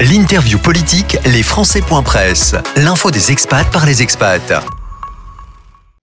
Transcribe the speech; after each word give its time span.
L'interview 0.00 0.60
politique, 0.60 1.16
les 1.24 1.42
Presse. 2.04 2.54
L'info 2.76 3.10
des 3.10 3.32
expats 3.32 3.68
par 3.72 3.84
les 3.84 4.00
expats. 4.00 4.64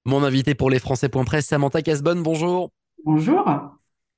Mon 0.04 0.22
invité 0.22 0.54
pour 0.54 0.70
les 0.70 0.80
Presse, 1.24 1.46
Samantha 1.46 1.82
Casbonne, 1.82 2.22
bonjour. 2.22 2.72
Bonjour. 3.06 3.46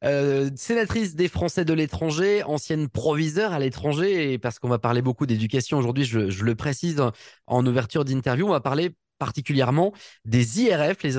Euh, 0.03 0.49
sénatrice 0.55 1.13
des 1.13 1.27
Français 1.27 1.63
de 1.63 1.73
l'étranger, 1.73 2.41
ancienne 2.41 2.89
proviseure 2.89 3.53
à 3.53 3.59
l'étranger, 3.59 4.33
et 4.33 4.39
parce 4.39 4.57
qu'on 4.57 4.67
va 4.67 4.79
parler 4.79 5.03
beaucoup 5.03 5.27
d'éducation 5.27 5.77
aujourd'hui, 5.77 6.05
je, 6.05 6.31
je, 6.31 6.43
le 6.43 6.55
précise 6.55 6.99
en 7.45 7.63
ouverture 7.63 8.03
d'interview, 8.03 8.47
on 8.47 8.51
va 8.51 8.61
parler 8.61 8.95
particulièrement 9.17 9.93
des 10.25 10.61
IRF, 10.61 11.03
les 11.03 11.17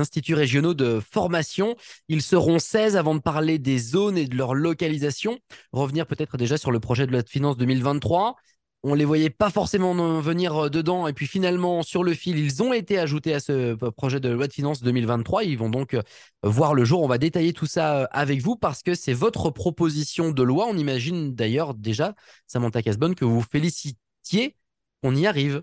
instituts, 0.00 0.34
régionaux 0.34 0.74
de 0.74 1.00
formation. 1.00 1.76
Ils 2.08 2.22
seront 2.22 2.58
16 2.58 2.96
avant 2.96 3.14
de 3.14 3.20
parler 3.20 3.58
des 3.58 3.78
zones 3.78 4.18
et 4.18 4.26
de 4.26 4.36
leur 4.36 4.54
localisation. 4.54 5.38
Revenir 5.72 6.06
peut-être 6.06 6.36
déjà 6.36 6.58
sur 6.58 6.70
le 6.70 6.80
projet 6.80 7.06
de 7.06 7.12
loi 7.12 7.22
de 7.22 7.28
finances 7.28 7.56
2023. 7.56 8.36
On 8.88 8.94
les 8.94 9.04
voyait 9.04 9.30
pas 9.30 9.50
forcément 9.50 10.20
venir 10.20 10.66
euh, 10.66 10.70
dedans 10.70 11.08
et 11.08 11.12
puis 11.12 11.26
finalement 11.26 11.82
sur 11.82 12.04
le 12.04 12.14
fil 12.14 12.38
ils 12.38 12.62
ont 12.62 12.72
été 12.72 13.00
ajoutés 13.00 13.34
à 13.34 13.40
ce 13.40 13.52
euh, 13.52 13.90
projet 13.90 14.20
de 14.20 14.28
loi 14.28 14.46
de 14.46 14.52
finances 14.52 14.80
2023. 14.80 15.42
Ils 15.42 15.58
vont 15.58 15.70
donc 15.70 15.94
euh, 15.94 16.02
voir 16.44 16.72
le 16.72 16.84
jour. 16.84 17.02
On 17.02 17.08
va 17.08 17.18
détailler 17.18 17.52
tout 17.52 17.66
ça 17.66 18.04
avec 18.12 18.40
vous 18.42 18.54
parce 18.54 18.84
que 18.84 18.94
c'est 18.94 19.12
votre 19.12 19.50
proposition 19.50 20.30
de 20.30 20.42
loi. 20.42 20.66
On 20.70 20.76
imagine 20.76 21.34
d'ailleurs 21.34 21.74
déjà 21.74 22.14
Samantha 22.46 22.80
Casbonne 22.80 23.16
que 23.16 23.24
vous 23.24 23.42
félicitiez 23.42 24.56
qu'on 25.02 25.16
y 25.16 25.26
arrive. 25.26 25.62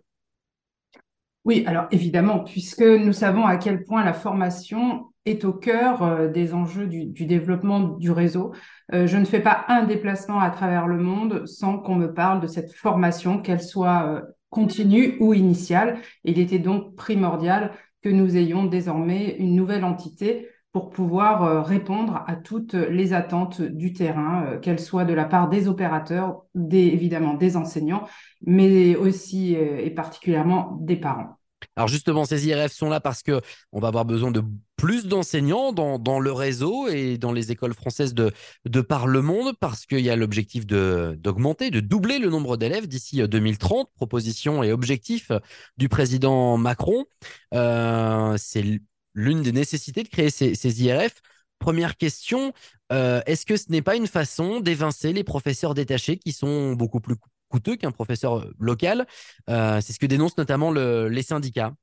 Oui, 1.45 1.63
alors 1.67 1.87
évidemment, 1.91 2.39
puisque 2.39 2.81
nous 2.81 3.11
savons 3.11 3.45
à 3.45 3.57
quel 3.57 3.83
point 3.83 4.05
la 4.05 4.13
formation 4.13 5.13
est 5.25 5.43
au 5.45 5.53
cœur 5.53 6.01
euh, 6.03 6.27
des 6.29 6.53
enjeux 6.53 6.87
du, 6.87 7.25
développement 7.25 7.79
du 7.79 8.11
réseau. 8.11 8.53
Euh, 8.93 9.07
je 9.07 9.17
ne 9.17 9.25
fais 9.25 9.41
pas 9.41 9.65
un 9.67 9.83
déplacement 9.83 10.39
à 10.39 10.49
travers 10.49 10.87
le 10.87 10.97
monde 10.97 11.45
sans 11.45 11.79
qu'on 11.79 11.95
me 11.95 12.13
parle 12.13 12.41
de 12.41 12.47
cette 12.47 12.73
formation, 12.73 13.41
qu'elle 13.41 13.61
soit 13.61 14.07
euh, 14.07 14.21
continue 14.49 15.17
ou 15.19 15.33
initiale. 15.33 15.99
Il 16.23 16.39
était 16.39 16.59
donc 16.59 16.95
primordial 16.95 17.71
que 18.01 18.09
nous 18.09 18.37
ayons 18.37 18.65
désormais 18.65 19.35
une 19.37 19.55
nouvelle 19.55 19.85
entité 19.85 20.47
pour 20.73 20.89
pouvoir 20.89 21.65
répondre 21.65 22.23
à 22.27 22.35
toutes 22.35 22.73
les 22.73 23.13
attentes 23.13 23.61
du 23.61 23.93
terrain, 23.93 24.57
qu'elles 24.61 24.79
soient 24.79 25.05
de 25.05 25.13
la 25.13 25.25
part 25.25 25.47
des 25.47 25.67
opérateurs, 25.67 26.43
évidemment 26.71 27.35
des 27.35 27.55
enseignants, 27.55 28.07
mais 28.45 28.95
aussi 28.95 29.53
et 29.53 29.91
particulièrement 29.91 30.77
des 30.81 30.97
parents. 30.97 31.37
Alors 31.75 31.87
justement, 31.87 32.25
ces 32.25 32.47
IRF 32.47 32.71
sont 32.71 32.89
là 32.89 32.99
parce 32.99 33.23
que 33.23 33.41
on 33.71 33.79
va 33.79 33.87
avoir 33.87 34.05
besoin 34.05 34.31
de 34.31 34.43
plus 34.75 35.07
d'enseignants 35.07 35.71
dans, 35.71 36.19
le 36.19 36.31
réseau 36.31 36.87
et 36.89 37.17
dans 37.17 37.31
les 37.31 37.51
écoles 37.51 37.73
françaises 37.73 38.13
de, 38.13 38.31
de 38.65 38.81
par 38.81 39.07
le 39.07 39.21
monde, 39.21 39.53
parce 39.59 39.85
qu'il 39.85 40.01
y 40.01 40.09
a 40.09 40.15
l'objectif 40.15 40.65
d'augmenter, 40.67 41.71
de, 41.71 41.79
doubler 41.79 42.19
le 42.19 42.29
nombre 42.29 42.57
d'élèves 42.57 42.87
d'ici 42.87 43.25
2030, 43.25 43.87
euh, 43.87 43.91
proposition 43.95 44.61
et 44.61 44.71
objectif 44.71 45.31
du 45.77 45.87
président 45.87 46.57
Macron. 46.57 47.05
Euh, 47.53 48.35
c'est 48.37 48.81
l'une 49.13 49.41
des 49.41 49.51
nécessités 49.51 50.03
de 50.03 50.09
créer 50.09 50.29
ces, 50.29 50.83
IRF. 50.83 51.21
Première 51.59 51.97
question, 51.97 52.53
euh, 52.91 53.21
est-ce 53.25 53.45
que 53.45 53.55
ce 53.55 53.71
n'est 53.71 53.81
pas 53.81 53.95
une 53.95 54.07
façon 54.07 54.59
d'évincer 54.59 55.13
les 55.13 55.23
professeurs 55.23 55.73
détachés 55.73 56.17
qui 56.17 56.31
sont 56.31 56.73
beaucoup 56.73 56.99
plus 56.99 57.15
coûteux 57.49 57.75
qu'un 57.75 57.91
professeur 57.91 58.39
euh, 58.39 58.53
local? 58.59 59.05
Euh, 59.49 59.79
c'est 59.81 59.93
ce 59.93 59.99
que 59.99 60.05
dénoncent 60.05 60.37
notamment 60.37 60.71
les 60.71 61.21
syndicats. 61.21 61.73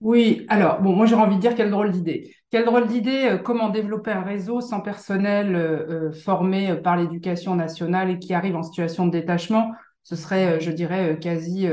Oui, 0.00 0.46
alors, 0.48 0.80
bon, 0.80 0.96
moi 0.96 1.06
j'ai 1.06 1.14
envie 1.14 1.36
de 1.36 1.40
dire 1.40 1.54
quelle 1.54 1.70
drôle 1.70 1.92
d'idée. 1.92 2.34
Quelle 2.50 2.64
drôle 2.64 2.88
d'idée, 2.88 3.38
comment 3.44 3.68
développer 3.68 4.10
un 4.10 4.22
réseau 4.22 4.60
sans 4.60 4.80
personnel 4.80 6.10
formé 6.24 6.74
par 6.74 6.96
l'éducation 6.96 7.54
nationale 7.54 8.10
et 8.10 8.18
qui 8.18 8.34
arrive 8.34 8.56
en 8.56 8.64
situation 8.64 9.06
de 9.06 9.12
détachement 9.12 9.70
ce 10.02 10.16
serait, 10.16 10.60
je 10.60 10.70
dirais, 10.70 11.18
quasi 11.20 11.66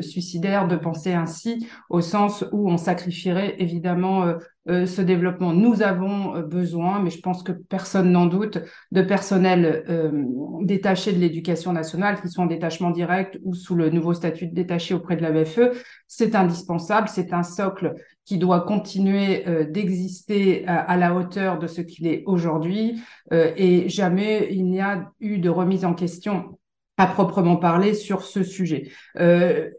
suicidaire 0.00 0.68
de 0.68 0.76
penser 0.76 1.12
ainsi, 1.12 1.66
au 1.90 2.00
sens 2.00 2.44
où 2.52 2.70
on 2.70 2.76
sacrifierait 2.76 3.56
évidemment 3.58 4.34
euh, 4.68 4.86
ce 4.86 5.02
développement. 5.02 5.52
Nous 5.52 5.82
avons 5.82 6.36
euh, 6.36 6.42
besoin, 6.42 7.00
mais 7.00 7.10
je 7.10 7.20
pense 7.20 7.42
que 7.42 7.50
personne 7.50 8.12
n'en 8.12 8.26
doute, 8.26 8.60
de 8.92 9.02
personnel 9.02 9.84
euh, 9.88 10.12
détaché 10.60 11.12
de 11.12 11.18
l'éducation 11.18 11.72
nationale, 11.72 12.20
qui 12.20 12.28
sont 12.28 12.42
en 12.42 12.46
détachement 12.46 12.90
direct 12.90 13.40
ou 13.42 13.54
sous 13.54 13.74
le 13.74 13.90
nouveau 13.90 14.14
statut 14.14 14.46
de 14.46 14.54
détaché 14.54 14.94
auprès 14.94 15.16
de 15.16 15.22
la 15.22 15.32
BFE. 15.32 15.76
C'est 16.06 16.36
indispensable, 16.36 17.08
c'est 17.08 17.32
un 17.32 17.42
socle 17.42 17.94
qui 18.24 18.38
doit 18.38 18.60
continuer 18.60 19.44
d'exister 19.68 20.64
à, 20.68 20.78
à, 20.78 20.96
la 20.96 21.12
hauteur 21.12 21.58
de 21.58 21.66
ce 21.66 21.80
qu'il 21.80 22.06
est 22.06 22.22
aujourd'hui. 22.26 23.02
et 23.32 23.88
jamais 23.88 24.46
il 24.52 24.66
n'y 24.66 24.80
a 24.80 25.10
eu 25.18 25.38
de 25.38 25.50
remise 25.50 25.84
en 25.84 25.92
question 25.92 26.56
à 27.02 27.06
proprement 27.06 27.56
parler 27.56 27.94
sur 27.94 28.22
ce 28.22 28.42
sujet. 28.42 28.90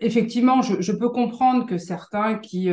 effectivement, 0.02 0.62
je, 0.62 0.82
je, 0.82 0.92
peux 0.92 1.10
comprendre 1.10 1.66
que 1.66 1.78
certains 1.78 2.36
qui 2.36 2.70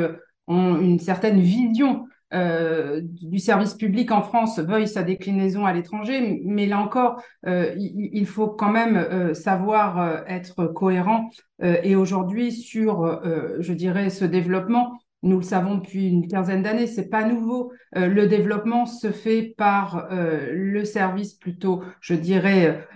ont 0.47 0.81
une 0.81 0.99
certaine 0.99 1.41
vision 1.41 2.07
euh, 2.33 3.01
du 3.03 3.41
service 3.41 3.75
public 3.75 4.13
en 4.13 4.23
France 4.23 4.61
veuille 4.61 4.87
sa 4.87 5.03
déclinaison 5.03 5.67
à 5.67 5.73
l'étranger, 5.73 6.41
mais 6.45 6.67
là 6.67 6.79
encore, 6.79 7.21
euh, 7.47 7.75
il, 7.77 8.27
faut 8.27 8.47
quand 8.47 8.71
même 8.71 8.97
euh, 8.97 9.35
savoir 9.35 10.23
être 10.29 10.67
cohérent. 10.67 11.31
et 11.61 11.97
aujourd'hui, 11.97 12.53
sur, 12.53 13.21
je 13.59 13.73
dirais, 13.73 14.11
ce 14.11 14.25
développement, 14.25 14.99
nous 15.23 15.37
le 15.37 15.43
savons 15.43 15.77
depuis 15.77 16.09
une 16.09 16.29
quinzaine 16.29 16.63
d'années, 16.63 16.87
c'est 16.87 17.09
pas 17.09 17.25
nouveau. 17.25 17.73
le 17.95 18.27
développement 18.27 18.87
se 18.87 19.11
fait 19.11 19.55
par 19.57 20.09
le 20.11 20.85
service 20.85 21.35
plutôt, 21.35 21.83
je 22.01 22.15
dirais, 22.15 22.87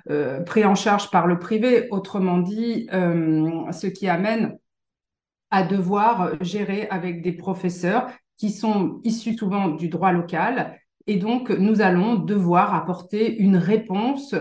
pris 0.47 0.65
en 0.65 0.75
charge 0.75 1.11
par 1.11 1.27
le 1.27 1.39
privé. 1.39 1.89
Autrement 1.91 2.39
dit, 2.39 2.89
ce 2.91 3.87
qui 3.87 4.09
amène 4.09 4.57
à 5.51 5.63
devoir 5.63 6.33
gérer 6.43 6.89
avec 6.89 7.23
des 7.23 7.33
professeurs 7.33 8.09
qui 8.37 8.51
sont 8.51 9.01
issus 9.05 9.37
souvent 9.37 9.69
du 9.69 9.89
droit 9.89 10.11
local. 10.11 10.81
Et 11.07 11.17
donc, 11.17 11.51
nous 11.51 11.83
allons 11.83 12.17
devoir 12.17 12.75
apporter 12.75 13.37
une 13.37 13.57
réponse 13.57 14.35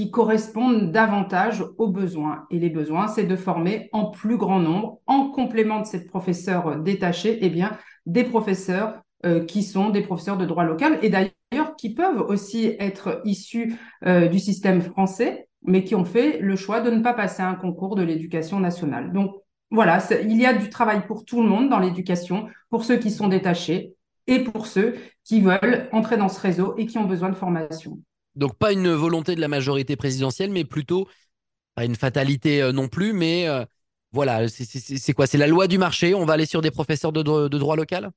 qui 0.00 0.10
corresponde 0.10 0.92
davantage 0.92 1.62
aux 1.76 1.88
besoins. 1.88 2.46
Et 2.50 2.58
les 2.58 2.70
besoins, 2.70 3.06
c'est 3.06 3.24
de 3.24 3.36
former 3.36 3.90
en 3.92 4.06
plus 4.06 4.38
grand 4.38 4.58
nombre, 4.58 4.98
en 5.06 5.28
complément 5.28 5.80
de 5.80 5.84
ces 5.84 6.06
professeurs 6.06 6.78
détachés, 6.78 7.38
eh 7.42 7.50
bien, 7.50 7.76
des 8.06 8.24
professeurs 8.24 9.02
euh, 9.26 9.44
qui 9.44 9.62
sont 9.62 9.90
des 9.90 10.00
professeurs 10.00 10.38
de 10.38 10.46
droit 10.46 10.64
local 10.64 10.98
et 11.02 11.10
d'ailleurs 11.10 11.76
qui 11.76 11.92
peuvent 11.92 12.22
aussi 12.22 12.76
être 12.78 13.20
issus 13.26 13.74
euh, 14.06 14.28
du 14.28 14.38
système 14.38 14.80
français, 14.80 15.48
mais 15.64 15.84
qui 15.84 15.94
ont 15.94 16.06
fait 16.06 16.38
le 16.38 16.56
choix 16.56 16.80
de 16.80 16.90
ne 16.90 17.02
pas 17.02 17.12
passer 17.12 17.42
un 17.42 17.54
concours 17.54 17.94
de 17.94 18.02
l'éducation 18.02 18.58
nationale. 18.58 19.12
Donc, 19.12 19.34
voilà, 19.70 19.98
il 20.22 20.40
y 20.40 20.46
a 20.46 20.54
du 20.54 20.70
travail 20.70 21.06
pour 21.06 21.26
tout 21.26 21.42
le 21.42 21.48
monde 21.50 21.68
dans 21.68 21.78
l'éducation, 21.78 22.48
pour 22.70 22.84
ceux 22.84 22.96
qui 22.96 23.10
sont 23.10 23.28
détachés 23.28 23.92
et 24.26 24.44
pour 24.44 24.66
ceux 24.66 24.94
qui 25.24 25.42
veulent 25.42 25.90
entrer 25.92 26.16
dans 26.16 26.30
ce 26.30 26.40
réseau 26.40 26.74
et 26.78 26.86
qui 26.86 26.96
ont 26.96 27.04
besoin 27.04 27.28
de 27.28 27.36
formation. 27.36 27.98
Donc 28.36 28.56
pas 28.56 28.72
une 28.72 28.90
volonté 28.90 29.34
de 29.34 29.40
la 29.40 29.48
majorité 29.48 29.96
présidentielle, 29.96 30.50
mais 30.50 30.64
plutôt 30.64 31.08
pas 31.74 31.84
une 31.84 31.96
fatalité 31.96 32.62
euh, 32.62 32.72
non 32.72 32.88
plus, 32.88 33.12
mais 33.12 33.48
euh, 33.48 33.64
voilà, 34.12 34.48
c'est 34.48 35.12
quoi? 35.12 35.26
C'est 35.26 35.38
la 35.38 35.46
loi 35.46 35.66
du 35.66 35.78
marché. 35.78 36.14
On 36.14 36.24
va 36.24 36.34
aller 36.34 36.46
sur 36.46 36.62
des 36.62 36.70
professeurs 36.70 37.12
de, 37.12 37.22
droit 37.22 37.76
local? 37.76 38.10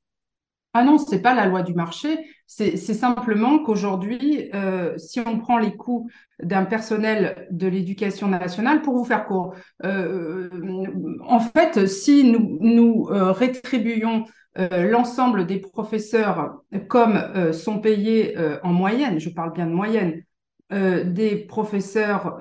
Ah 0.75 0.83
non, 0.83 0.97
c'est 0.97 1.21
pas 1.21 1.35
la 1.35 1.45
loi 1.45 1.61
du 1.61 1.75
marché. 1.75 2.17
C'est 2.47 2.77
simplement 2.77 3.59
qu'aujourd'hui, 3.59 4.49
euh, 4.55 4.97
si 4.97 5.19
on 5.19 5.37
prend 5.37 5.59
les 5.59 5.75
coûts 5.75 6.09
d'un 6.41 6.65
personnel 6.65 7.47
de 7.51 7.67
l'éducation 7.67 8.27
nationale, 8.27 8.81
pour 8.81 8.97
vous 8.97 9.05
faire 9.05 9.27
court, 9.27 9.53
en 9.83 11.39
fait, 11.39 11.85
si 11.85 12.23
nous, 12.23 13.03
rétribuons 13.03 14.25
l'ensemble 14.55 15.45
des 15.45 15.57
professeurs 15.57 16.61
comme 16.87 17.19
sont 17.53 17.79
payés 17.79 18.37
en 18.63 18.71
moyenne, 18.71 19.19
je 19.19 19.29
parle 19.29 19.53
bien 19.53 19.65
de 19.65 19.71
moyenne, 19.71 20.23
des 20.69 21.35
professeurs 21.47 22.39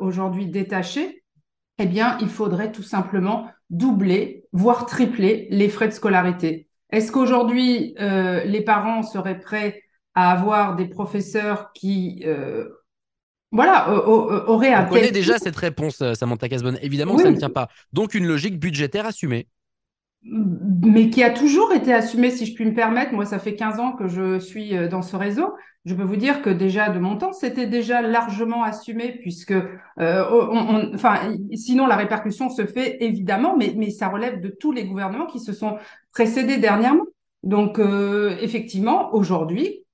aujourd'hui 0.00 0.46
détachés, 0.46 1.24
eh 1.78 1.86
bien, 1.86 2.16
il 2.20 2.28
faudrait 2.28 2.72
tout 2.72 2.82
simplement 2.82 3.48
doubler, 3.70 4.44
voire 4.52 4.86
tripler 4.86 5.48
les 5.50 5.68
frais 5.68 5.88
de 5.88 5.92
scolarité. 5.92 6.68
Est-ce 6.90 7.12
qu'aujourd'hui, 7.12 7.94
euh, 8.00 8.44
les 8.44 8.62
parents 8.62 9.02
seraient 9.02 9.40
prêts 9.40 9.82
à 10.14 10.30
avoir 10.30 10.76
des 10.76 10.86
professeurs 10.86 11.72
qui, 11.74 12.22
euh, 12.24 12.68
voilà, 13.50 13.90
auraient 13.90 14.72
un. 14.72 14.86
On 14.86 14.88
connaît 14.88 15.10
déjà 15.10 15.38
cette 15.38 15.56
réponse, 15.56 16.00
euh, 16.00 16.14
Samantha 16.14 16.48
Casbonne. 16.48 16.78
Évidemment 16.80 17.16
que 17.16 17.22
ça 17.22 17.30
ne 17.30 17.36
tient 17.36 17.50
pas. 17.50 17.68
Donc, 17.92 18.14
une 18.14 18.26
logique 18.26 18.58
budgétaire 18.58 19.06
assumée 19.06 19.48
mais 20.22 21.10
qui 21.10 21.22
a 21.22 21.30
toujours 21.30 21.72
été 21.72 21.92
assumée, 21.92 22.30
si 22.30 22.46
je 22.46 22.54
puis 22.54 22.64
me 22.64 22.74
permettre. 22.74 23.12
Moi, 23.12 23.24
ça 23.24 23.38
fait 23.38 23.54
15 23.54 23.80
ans 23.80 23.92
que 23.92 24.08
je 24.08 24.38
suis 24.38 24.74
dans 24.88 25.02
ce 25.02 25.16
réseau 25.16 25.54
je 25.86 25.94
peux 25.94 26.02
vous 26.02 26.16
dire 26.16 26.42
que 26.42 26.50
déjà 26.50 26.90
de 26.90 26.98
mon 26.98 27.16
temps, 27.16 27.32
c'était 27.32 27.68
déjà 27.68 28.02
largement 28.02 28.64
assumé 28.64 29.12
puisque, 29.20 29.52
euh, 30.00 30.90
enfin, 30.92 31.32
sinon 31.54 31.86
la 31.86 31.94
répercussion 31.94 32.50
se 32.50 32.66
fait 32.66 32.96
évidemment, 33.00 33.56
mais, 33.56 33.72
mais 33.76 33.90
ça 33.90 34.08
relève 34.08 34.40
de 34.40 34.48
tous 34.48 34.72
les 34.72 34.84
gouvernements 34.84 35.26
qui 35.26 35.38
se 35.38 35.52
sont 35.52 35.78
précédés 36.12 36.58
dernièrement. 36.58 37.04
Donc, 37.44 37.78
euh, 37.78 38.36
effectivement, 38.40 39.14
aujourd'hui, 39.14 39.84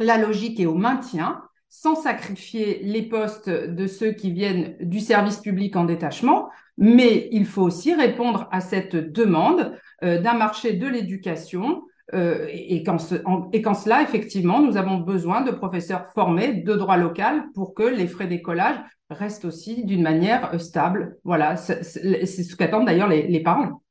la 0.00 0.18
logique 0.18 0.58
est 0.58 0.66
au 0.66 0.74
maintien 0.74 1.40
sans 1.68 1.94
sacrifier 1.94 2.80
les 2.82 3.02
postes 3.02 3.48
de 3.48 3.86
ceux 3.86 4.10
qui 4.10 4.32
viennent 4.32 4.76
du 4.80 4.98
service 4.98 5.38
public 5.38 5.76
en 5.76 5.84
détachement, 5.84 6.48
mais 6.78 7.28
il 7.32 7.46
faut 7.46 7.62
aussi 7.62 7.94
répondre 7.94 8.48
à 8.50 8.60
cette 8.60 8.96
demande 8.96 9.72
euh, 10.04 10.20
d'un 10.20 10.34
marché 10.34 10.74
de 10.74 10.86
l'éducation. 10.86 11.82
Euh, 12.14 12.46
et, 12.50 12.84
qu'en 12.84 12.98
cela, 12.98 14.02
effectivement, 14.02 14.60
nous 14.60 14.76
avons 14.76 14.98
besoin 14.98 15.40
de 15.40 15.50
professeurs 15.50 16.06
formés 16.14 16.52
de 16.54 16.74
droit 16.74 16.96
local 16.96 17.46
pour 17.52 17.74
que 17.74 17.82
les 17.82 18.06
frais 18.06 18.28
d'écolage 18.28 18.76
restent 19.10 19.44
aussi 19.44 19.84
d'une 19.84 20.02
manière 20.02 20.54
euh, 20.54 20.58
stable. 20.58 21.18
Voilà, 21.24 21.56
c'est 21.56 21.82
ce 21.82 22.56
qu'attendent 22.56 22.86
d'ailleurs 22.86 23.08
les 23.08 23.40
parents. 23.40 23.82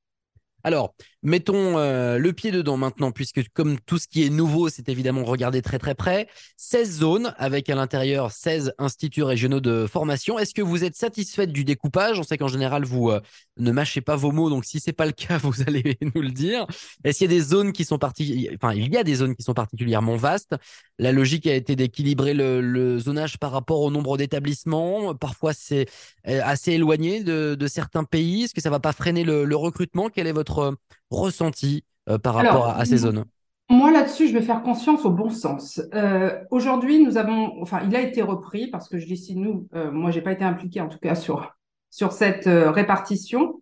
Alors, 0.65 0.95
mettons 1.21 1.77
euh, 1.77 2.17
le 2.17 2.33
pied 2.33 2.49
dedans 2.49 2.75
maintenant, 2.75 3.11
puisque 3.11 3.47
comme 3.53 3.79
tout 3.79 3.99
ce 3.99 4.07
qui 4.07 4.25
est 4.25 4.31
nouveau, 4.31 4.67
c'est 4.67 4.89
évidemment 4.89 5.23
regardé 5.23 5.61
très 5.61 5.77
très 5.77 5.93
près. 5.93 6.27
16 6.57 6.99
zones 7.01 7.35
avec 7.37 7.69
à 7.69 7.75
l'intérieur 7.75 8.31
16 8.31 8.73
instituts 8.79 9.21
régionaux 9.21 9.59
de 9.59 9.85
formation. 9.85 10.39
Est-ce 10.39 10.55
que 10.55 10.63
vous 10.63 10.83
êtes 10.83 10.95
satisfaite 10.95 11.51
du 11.51 11.65
découpage? 11.65 12.19
On 12.19 12.23
sait 12.23 12.39
qu'en 12.39 12.47
général, 12.47 12.83
vous 12.83 13.11
euh, 13.11 13.19
ne 13.57 13.71
mâchez 13.71 14.01
pas 14.01 14.15
vos 14.15 14.31
mots, 14.31 14.49
donc 14.49 14.65
si 14.65 14.79
c'est 14.79 14.91
pas 14.91 15.05
le 15.05 15.11
cas, 15.11 15.37
vous 15.43 15.61
allez 15.67 15.99
nous 16.01 16.19
le 16.19 16.31
dire. 16.31 16.65
Est-ce 17.03 17.19
qu'il 17.19 17.31
y 17.31 17.35
a 17.35 17.37
des 17.37 17.43
zones 17.43 17.71
qui 17.71 17.85
sont 17.85 17.99
particulièrement, 17.99 18.57
enfin, 18.59 18.73
il 18.73 18.91
y 18.91 18.97
a 18.97 19.03
des 19.03 19.15
zones 19.15 19.35
qui 19.35 19.43
sont 19.43 19.53
particulièrement 19.53 20.15
vastes. 20.15 20.55
La 20.97 21.11
logique 21.11 21.45
a 21.45 21.53
été 21.53 21.75
d'équilibrer 21.75 22.33
le, 22.33 22.97
zonage 22.97 23.37
par 23.37 23.51
rapport 23.51 23.81
au 23.81 23.91
nombre 23.91 24.17
d'établissements. 24.17 25.13
Parfois, 25.13 25.53
c'est 25.53 25.85
euh, 26.27 26.41
assez 26.43 26.71
éloigné 26.71 27.23
de, 27.23 27.67
certains 27.67 28.03
pays. 28.03 28.45
Est-ce 28.45 28.55
que 28.55 28.61
ça 28.61 28.71
va 28.71 28.79
pas 28.79 28.93
freiner 28.93 29.23
le 29.23 29.55
recrutement? 29.55 30.09
Quel 30.09 30.25
est 30.25 30.31
votre 30.31 30.54
euh, 30.59 30.71
ressenti 31.09 31.83
euh, 32.09 32.17
par 32.17 32.35
rapport 32.35 32.67
à, 32.67 32.85
ces 32.85 32.97
zones? 32.97 33.25
moi, 33.69 33.91
là-dessus, 33.91 34.27
je 34.27 34.33
vais 34.33 34.43
faire 34.43 34.61
conscience 34.61 35.05
au 35.05 35.09
bon 35.09 35.29
sens. 35.29 35.81
Euh, 35.93 36.37
aujourd'hui, 36.51 37.03
nous 37.03 37.17
avons, 37.17 37.61
enfin, 37.61 37.81
il 37.85 37.95
a 37.95 38.01
été 38.01 38.21
repris 38.21 38.67
parce 38.67 38.87
que 38.87 38.99
je 38.99 39.05
dis 39.05 39.13
ici 39.13 39.35
nous, 39.35 39.67
moi, 39.73 40.11
j'ai 40.11 40.21
pas 40.21 40.31
été 40.31 40.43
impliquée 40.43 40.81
en 40.81 40.89
tout 40.89 40.99
cas 40.99 41.15
sur 41.15 41.55
sur 41.89 42.11
cette 42.11 42.45
répartition 42.45 43.61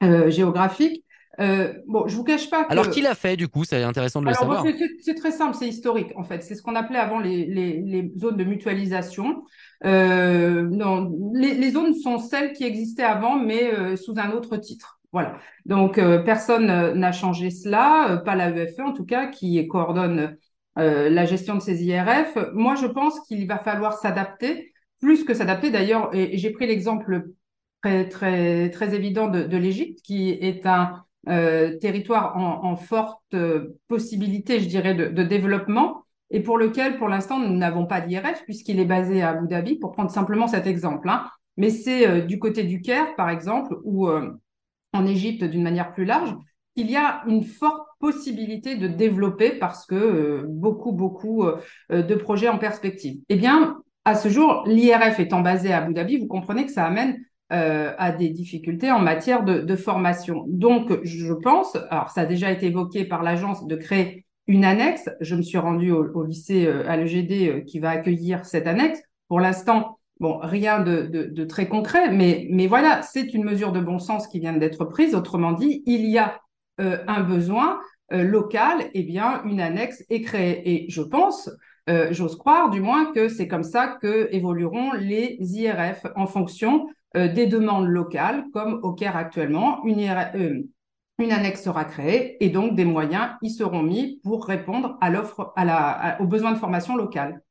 géographique. 0.00 1.04
bon, 1.38 2.06
je 2.06 2.16
vous 2.16 2.24
cache 2.24 2.48
pas. 2.48 2.64
Que... 2.64 2.72
Alors, 2.72 2.88
qui 2.88 3.02
l'a 3.02 3.14
fait 3.14 3.36
du 3.36 3.48
coup 3.48 3.64
C'est 3.64 3.82
intéressant 3.82 4.22
de 4.22 4.28
le 4.28 4.32
savoir. 4.32 4.64
C'est 5.02 5.14
très 5.14 5.32
simple, 5.32 5.54
c'est 5.58 5.68
historique 5.68 6.12
en 6.16 6.24
fait. 6.24 6.42
C'est 6.42 6.54
ce 6.54 6.62
qu'on 6.62 6.76
appelait 6.76 6.98
avant 6.98 7.18
les, 7.18 7.44
les, 7.44 7.82
les, 7.82 8.12
zones 8.16 8.38
de 8.38 8.44
mutualisation. 8.44 9.44
non, 9.84 11.12
les, 11.34 11.54
les, 11.54 11.70
zones 11.70 11.94
sont 11.94 12.18
celles 12.18 12.54
qui 12.54 12.64
existaient 12.64 13.02
avant, 13.02 13.36
mais 13.36 13.96
sous 13.96 14.18
un 14.18 14.30
autre 14.30 14.56
titre. 14.56 15.00
Voilà. 15.14 15.38
Donc, 15.64 15.98
euh, 15.98 16.24
personne 16.24 16.68
euh, 16.70 16.92
n'a 16.92 17.12
changé 17.12 17.50
cela, 17.50 18.10
euh, 18.10 18.16
pas 18.16 18.34
la 18.34 18.50
UFE 18.50 18.80
en 18.80 18.92
tout 18.92 19.04
cas, 19.04 19.28
qui 19.28 19.64
coordonne 19.68 20.36
la 20.76 21.24
gestion 21.24 21.54
de 21.54 21.60
ces 21.60 21.84
IRF. 21.84 22.36
Moi, 22.52 22.74
je 22.74 22.86
pense 22.86 23.20
qu'il 23.28 23.46
va 23.46 23.58
falloir 23.58 23.92
s'adapter, 23.92 24.72
plus 25.00 25.22
que 25.22 25.32
s'adapter 25.32 25.70
d'ailleurs, 25.70 26.12
et, 26.12 26.36
j'ai 26.36 26.50
pris 26.50 26.66
l'exemple 26.66 27.26
très, 27.80 28.08
très, 28.08 28.70
très 28.70 28.92
évident 28.92 29.28
de, 29.28 29.56
l'Égypte, 29.56 30.00
qui 30.02 30.30
est 30.30 30.66
un 30.66 31.04
territoire 31.80 32.36
en, 32.36 32.74
forte 32.74 33.36
possibilité, 33.86 34.58
je 34.58 34.66
dirais, 34.66 34.94
de, 34.94 35.06
de, 35.06 35.22
développement, 35.22 36.06
et 36.32 36.40
pour 36.40 36.58
lequel, 36.58 36.98
pour 36.98 37.08
l'instant, 37.08 37.38
nous 37.38 37.56
n'avons 37.56 37.86
pas 37.86 38.00
d'IRF, 38.00 38.42
puisqu'il 38.42 38.80
est 38.80 38.84
basé 38.84 39.22
à 39.22 39.28
Abu 39.28 39.46
Dhabi, 39.46 39.76
pour 39.76 39.92
prendre 39.92 40.10
simplement 40.10 40.48
cet 40.48 40.66
exemple. 40.66 41.08
Hein. 41.08 41.24
Mais 41.56 41.70
c'est 41.70 42.22
du 42.22 42.40
côté 42.40 42.64
du 42.64 42.80
Caire, 42.80 43.14
par 43.14 43.30
exemple, 43.30 43.76
où 43.84 44.08
en 44.94 45.04
Égypte 45.06 45.44
d'une 45.44 45.62
manière 45.62 45.92
plus 45.92 46.06
large, 46.06 46.34
il 46.76 46.90
y 46.90 46.96
a 46.96 47.22
une 47.28 47.44
forte 47.44 47.86
possibilité 48.00 48.76
de 48.76 48.88
développer 48.88 49.50
parce 49.50 49.86
que 49.86 49.94
euh, 49.94 50.44
beaucoup, 50.48 50.92
beaucoup 50.92 51.44
euh, 51.44 51.58
de 51.90 52.14
projets 52.14 52.48
en 52.48 52.58
perspective. 52.58 53.20
Eh 53.28 53.36
bien, 53.36 53.78
à 54.04 54.14
ce 54.14 54.28
jour, 54.28 54.64
l'IRF 54.66 55.20
étant 55.20 55.40
basé 55.40 55.72
à 55.72 55.78
Abu 55.78 55.94
Dhabi, 55.94 56.18
vous 56.18 56.26
comprenez 56.26 56.66
que 56.66 56.72
ça 56.72 56.84
amène 56.84 57.18
euh, 57.52 57.92
à 57.98 58.12
des 58.12 58.30
difficultés 58.30 58.90
en 58.90 58.98
matière 58.98 59.44
de, 59.44 59.76
formation. 59.76 60.44
Donc, 60.48 60.92
je 61.04 61.32
pense, 61.32 61.76
alors 61.90 62.10
ça 62.10 62.22
a 62.22 62.26
déjà 62.26 62.50
été 62.50 62.66
évoqué 62.66 63.04
par 63.04 63.22
l'agence 63.22 63.66
de 63.66 63.76
créer 63.76 64.26
une 64.46 64.64
annexe. 64.64 65.08
Je 65.20 65.36
me 65.36 65.42
suis 65.42 65.58
rendue 65.58 65.92
au, 65.92 66.04
au 66.12 66.24
lycée 66.24 66.66
à 66.66 66.96
l'EGD 66.96 67.64
qui 67.64 67.78
va 67.78 67.90
accueillir 67.90 68.44
cette 68.44 68.66
annexe. 68.66 69.00
Pour 69.28 69.40
l'instant, 69.40 69.98
Bon, 70.20 70.38
rien 70.38 70.80
de, 70.80 71.44
très 71.44 71.68
concret, 71.68 72.10
mais, 72.12 72.66
voilà, 72.68 73.02
c'est 73.02 73.34
une 73.34 73.44
mesure 73.44 73.72
de 73.72 73.80
bon 73.80 73.98
sens 73.98 74.28
qui 74.28 74.38
vient 74.38 74.52
d'être 74.52 74.84
prise. 74.84 75.14
Autrement 75.14 75.52
dit, 75.52 75.82
il 75.86 76.08
y 76.08 76.18
a 76.18 76.40
euh, 76.80 76.98
un 77.08 77.20
besoin 77.20 77.80
euh, 78.12 78.22
local, 78.22 78.90
eh 78.94 79.02
bien, 79.02 79.42
une 79.44 79.60
annexe 79.60 80.04
est 80.10 80.22
créée. 80.22 80.62
Et 80.64 80.90
je 80.90 81.02
pense, 81.02 81.50
euh, 81.90 82.08
j'ose 82.12 82.36
croire 82.36 82.70
du 82.70 82.80
moins, 82.80 83.12
que 83.12 83.28
c'est 83.28 83.48
comme 83.48 83.64
ça 83.64 83.98
que 84.00 84.28
évolueront 84.32 84.92
les 84.92 85.36
IRF 85.40 86.06
en 86.16 86.26
fonction 86.26 86.88
des 87.16 87.46
demandes 87.46 87.86
locales, 87.86 88.44
comme 88.52 88.80
au 88.82 88.92
Caire 88.92 89.16
actuellement. 89.16 89.84
Une, 89.84 90.00
une 91.18 91.30
annexe 91.30 91.62
sera 91.62 91.84
créée 91.84 92.44
et 92.44 92.48
donc 92.48 92.74
des 92.74 92.84
moyens 92.84 93.30
y 93.40 93.50
seront 93.50 93.84
mis 93.84 94.20
pour 94.24 94.44
répondre 94.44 94.98
à 95.00 95.10
l'offre, 95.10 95.52
à 95.54 95.64
la, 95.64 96.16
aux 96.20 96.26
besoins 96.26 96.50
de 96.50 96.58
formation 96.58 96.96
locale. 96.96 97.43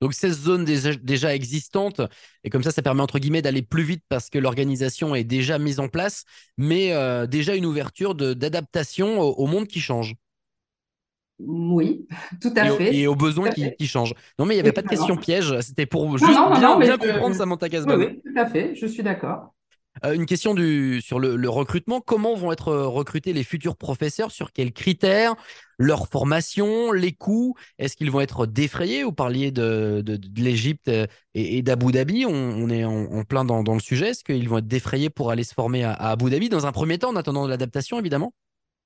Donc 0.00 0.12
16 0.12 0.40
zones 0.42 0.64
déjà, 0.64 1.34
existantes, 1.34 2.02
et 2.44 2.50
comme 2.50 2.62
ça, 2.62 2.70
ça 2.70 2.82
permet 2.82 3.02
entre 3.02 3.18
guillemets 3.18 3.42
d'aller 3.42 3.62
plus 3.62 3.82
vite 3.82 4.02
parce 4.08 4.28
que 4.28 4.38
l'organisation 4.38 5.14
est 5.14 5.24
déjà 5.24 5.58
mise 5.58 5.80
en 5.80 5.88
place, 5.88 6.24
mais 6.58 6.92
euh, 6.92 7.26
déjà 7.26 7.54
une 7.54 7.66
ouverture 7.66 8.14
d'adaptation 8.14 9.20
au, 9.20 9.46
monde 9.46 9.66
qui 9.66 9.80
change. 9.80 10.14
Oui, 11.38 12.06
tout 12.40 12.52
à 12.56 12.70
fait. 12.76 12.94
et 12.94 13.06
aux 13.06 13.16
besoins 13.16 13.50
qui, 13.50 13.86
changent. 13.86 14.14
Non, 14.38 14.46
mais 14.46 14.54
il 14.54 14.56
n'y 14.56 14.60
avait 14.60 14.72
pas 14.72 14.82
de 14.82 14.88
question 14.88 15.16
piège, 15.16 15.58
c'était 15.60 15.86
pour 15.86 16.16
juste 16.18 16.30
bien, 16.30 16.96
comprendre 16.98 17.34
Samantha 17.34 17.68
Casban. 17.68 17.96
Oui, 17.96 18.06
oui, 18.08 18.22
tout 18.22 18.40
à 18.40 18.46
fait, 18.46 18.74
je 18.74 18.86
suis 18.86 19.02
d'accord. 19.02 19.55
Euh, 20.04 20.12
une 20.12 20.26
question 20.26 20.54
du, 20.54 21.00
sur 21.00 21.18
le, 21.18 21.48
recrutement. 21.48 22.00
Comment 22.00 22.34
vont 22.34 22.52
être 22.52 22.72
recrutés 22.72 23.32
les 23.32 23.44
futurs 23.44 23.76
professeurs? 23.76 24.30
Sur 24.30 24.52
quels 24.52 24.72
critères? 24.72 25.34
Leur 25.78 26.08
formation? 26.08 26.92
Les 26.92 27.12
coûts? 27.12 27.54
Est-ce 27.78 27.96
qu'ils 27.96 28.10
vont 28.10 28.20
être 28.20 28.46
défrayés? 28.46 29.04
Vous 29.04 29.12
parliez 29.12 29.50
de, 29.50 30.02
de, 30.04 30.18
l'Égypte 30.40 30.90
et, 31.34 31.62
d'Abu 31.62 31.92
Dhabi. 31.92 32.26
On, 32.26 32.68
est 32.68 32.84
en, 32.84 33.24
plein 33.24 33.44
dans, 33.44 33.62
le 33.74 33.80
sujet. 33.80 34.10
Est-ce 34.10 34.24
qu'ils 34.24 34.48
vont 34.48 34.58
être 34.58 34.68
défrayés 34.68 35.10
pour 35.10 35.30
aller 35.30 35.44
se 35.44 35.54
former 35.54 35.84
à, 35.84 35.92
à 35.92 36.10
Abu 36.10 36.30
Dhabi 36.30 36.48
dans 36.48 36.66
un 36.66 36.72
premier 36.72 36.98
temps, 36.98 37.10
en 37.10 37.16
attendant 37.16 37.46
l'adaptation, 37.46 37.98
évidemment? 37.98 38.32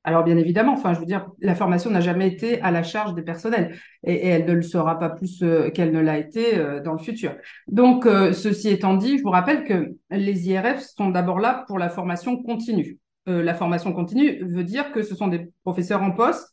Alors 0.03 0.25
bien 0.25 0.39
évidemment, 0.39 0.73
enfin 0.73 0.95
je 0.95 1.01
veux 1.01 1.07
dire, 1.07 1.27
la 1.41 1.55
formation 1.55 1.91
n'a 1.91 2.01
jamais 2.01 2.27
été 2.27 2.61
à 2.63 2.71
la 2.71 2.83
charge 2.83 3.15
des 3.15 3.23
personnels 3.23 3.77
et, 4.03 4.29
elle 4.29 4.47
ne 4.47 4.53
le 4.55 4.63
sera 4.63 4.99
pas 4.99 5.11
plus 5.11 5.43
euh, 5.43 5.71
qu'elle 5.71 5.93
ne 5.93 6.01
l'a 6.01 6.17
été 6.19 6.57
euh, 6.57 6.81
dans 6.81 6.93
le 6.93 6.99
futur. 6.99 7.35
Donc 7.69 8.07
euh, 8.07 8.33
ceci 8.33 8.71
étant 8.71 8.95
dit, 8.95 9.19
je 9.19 9.23
vous 9.23 9.31
rappelle 9.31 9.65
que 9.65 9.95
les 10.11 10.49
IRF 10.49 10.81
sont 10.81 11.11
d'abord 11.11 11.39
là 11.39 11.65
pour 11.67 11.79
la 11.79 11.91
formation 11.91 12.43
continue. 12.43 12.99
la 13.27 13.55
formation 13.55 13.93
continue 13.93 14.43
veut 14.43 14.65
dire 14.65 14.91
que 14.93 15.03
ce 15.03 15.15
sont 15.15 15.29
des 15.29 15.51
professeurs 15.65 16.03
en 16.03 16.13
poste 16.13 16.49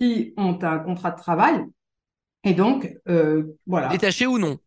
qui 0.00 0.32
ont 0.36 0.58
un 0.62 0.78
contrat 0.78 1.10
de 1.10 1.18
travail 1.18 1.62
et 2.44 2.54
donc 2.54 2.96
voilà. 3.66 3.88
Détachés 3.88 4.26
ou 4.26 4.38
non? 4.38 4.58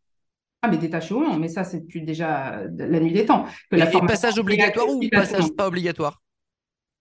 Ah, 0.61 0.67
mais 0.67 0.77
détachés 0.77 1.13
ou 1.13 1.23
non, 1.23 1.37
mais 1.39 1.47
ça, 1.47 1.63
c'est 1.63 1.79
depuis 1.79 2.01
déjà 2.01 2.63
la 2.77 2.99
nuit 2.99 3.13
des 3.13 3.25
temps. 3.25 3.45
Que 3.71 3.77
la 3.77 3.87
passage 3.87 4.37
obligatoire 4.37 4.89
ou 4.89 4.99
passage 5.09 5.53
pas 5.55 5.67
obligatoire? 5.67 6.21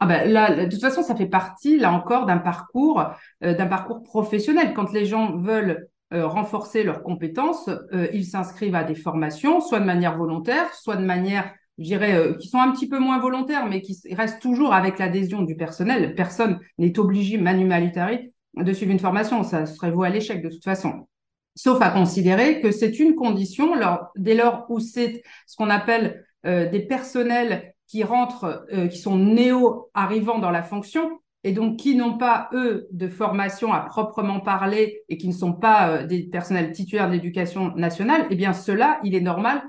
Ah 0.00 0.06
ben 0.06 0.30
là, 0.30 0.64
de 0.64 0.70
toute 0.70 0.80
façon, 0.80 1.02
ça 1.02 1.16
fait 1.16 1.26
partie, 1.26 1.76
là 1.78 1.92
encore, 1.92 2.26
d'un 2.26 2.38
parcours, 2.38 3.04
euh, 3.42 3.54
d'un 3.54 3.66
parcours 3.66 4.02
professionnel. 4.02 4.72
Quand 4.74 4.92
les 4.92 5.06
gens 5.06 5.36
veulent 5.36 5.88
euh, 6.12 6.26
renforcer 6.26 6.84
leurs 6.84 7.02
compétences, 7.02 7.68
euh, 7.68 8.06
ils 8.12 8.24
s'inscrivent 8.24 8.76
à 8.76 8.84
des 8.84 8.94
formations, 8.94 9.60
soit 9.60 9.80
de 9.80 9.84
manière 9.84 10.16
volontaire, 10.16 10.72
soit 10.74 10.94
de 10.96 11.04
manière, 11.04 11.52
je 11.78 11.84
dirais, 11.84 12.36
qui 12.38 12.48
sont 12.48 12.58
un 12.58 12.70
petit 12.70 12.88
peu 12.88 13.00
moins 13.00 13.18
volontaires, 13.18 13.66
mais 13.66 13.82
qui 13.82 13.96
restent 14.14 14.40
toujours 14.40 14.72
avec 14.72 14.98
l'adhésion 15.00 15.42
du 15.42 15.56
personnel. 15.56 16.14
Personne 16.14 16.60
n'est 16.78 16.98
obligé, 16.98 17.36
manu 17.36 17.68
de 17.68 18.72
suivre 18.72 18.92
une 18.92 18.98
formation. 18.98 19.42
Ça 19.42 19.66
serait 19.66 19.90
vous 19.90 20.04
à 20.04 20.10
l'échec 20.10 20.42
de 20.42 20.48
toute 20.48 20.64
façon. 20.64 21.08
Sauf 21.56 21.80
à 21.82 21.90
considérer 21.90 22.60
que 22.60 22.70
c'est 22.70 23.00
une 23.00 23.16
condition, 23.16 23.72
dès 24.16 24.34
lors 24.34 24.66
où 24.68 24.78
c'est 24.78 25.22
ce 25.46 25.56
qu'on 25.56 25.70
appelle 25.70 26.24
des 26.44 26.86
personnels 26.88 27.74
qui 27.88 28.04
rentrent, 28.04 28.66
euh, 28.72 28.86
qui 28.86 28.98
sont 28.98 29.16
néo-arrivants 29.16 30.38
dans 30.38 30.50
la 30.50 30.62
fonction 30.62 31.20
et 31.42 31.52
donc 31.52 31.78
qui 31.78 31.96
n'ont 31.96 32.18
pas, 32.18 32.50
eux, 32.52 32.86
de 32.92 33.08
formation 33.08 33.72
à 33.72 33.80
proprement 33.80 34.40
parler 34.40 35.02
et 35.08 35.16
qui 35.16 35.28
ne 35.28 35.32
sont 35.32 35.54
pas 35.54 35.88
euh, 35.88 36.06
des 36.06 36.24
personnels 36.24 36.72
titulaires 36.72 37.10
d'éducation 37.10 37.74
nationale, 37.76 38.26
eh 38.30 38.36
bien, 38.36 38.52
cela, 38.52 39.00
il 39.04 39.14
est 39.14 39.20
normal 39.20 39.62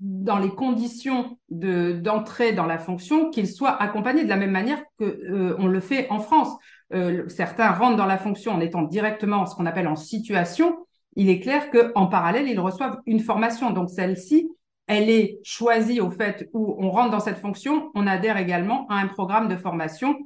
dans 0.00 0.38
les 0.38 0.50
conditions 0.50 1.38
de, 1.48 1.92
d'entrée 1.92 2.52
dans 2.52 2.66
la 2.66 2.78
fonction 2.78 3.30
qu'ils 3.30 3.48
soient 3.48 3.80
accompagnés 3.80 4.24
de 4.24 4.28
la 4.28 4.36
même 4.36 4.50
manière 4.50 4.82
que 4.98 5.04
euh, 5.04 5.56
on 5.58 5.68
le 5.68 5.80
fait 5.80 6.08
en 6.10 6.18
France. 6.18 6.50
certains 7.28 7.70
rentrent 7.70 7.96
dans 7.96 8.06
la 8.06 8.18
fonction 8.18 8.52
en 8.52 8.60
étant 8.60 8.82
directement 8.82 9.46
ce 9.46 9.54
qu'on 9.54 9.64
appelle 9.64 9.88
en 9.88 9.96
situation. 9.96 10.76
Il 11.14 11.30
est 11.30 11.40
clair 11.40 11.70
qu'en 11.70 12.06
parallèle, 12.06 12.48
ils 12.48 12.60
reçoivent 12.60 12.98
une 13.06 13.20
formation. 13.20 13.70
Donc 13.70 13.90
celle-ci, 13.90 14.48
elle 14.86 15.08
est 15.08 15.38
choisie 15.42 16.00
au 16.00 16.10
fait 16.10 16.48
où 16.52 16.76
on 16.78 16.90
rentre 16.90 17.10
dans 17.10 17.20
cette 17.20 17.38
fonction, 17.38 17.90
on 17.94 18.06
adhère 18.06 18.36
également 18.36 18.86
à 18.88 18.96
un 18.96 19.06
programme 19.06 19.48
de 19.48 19.56
formation 19.56 20.16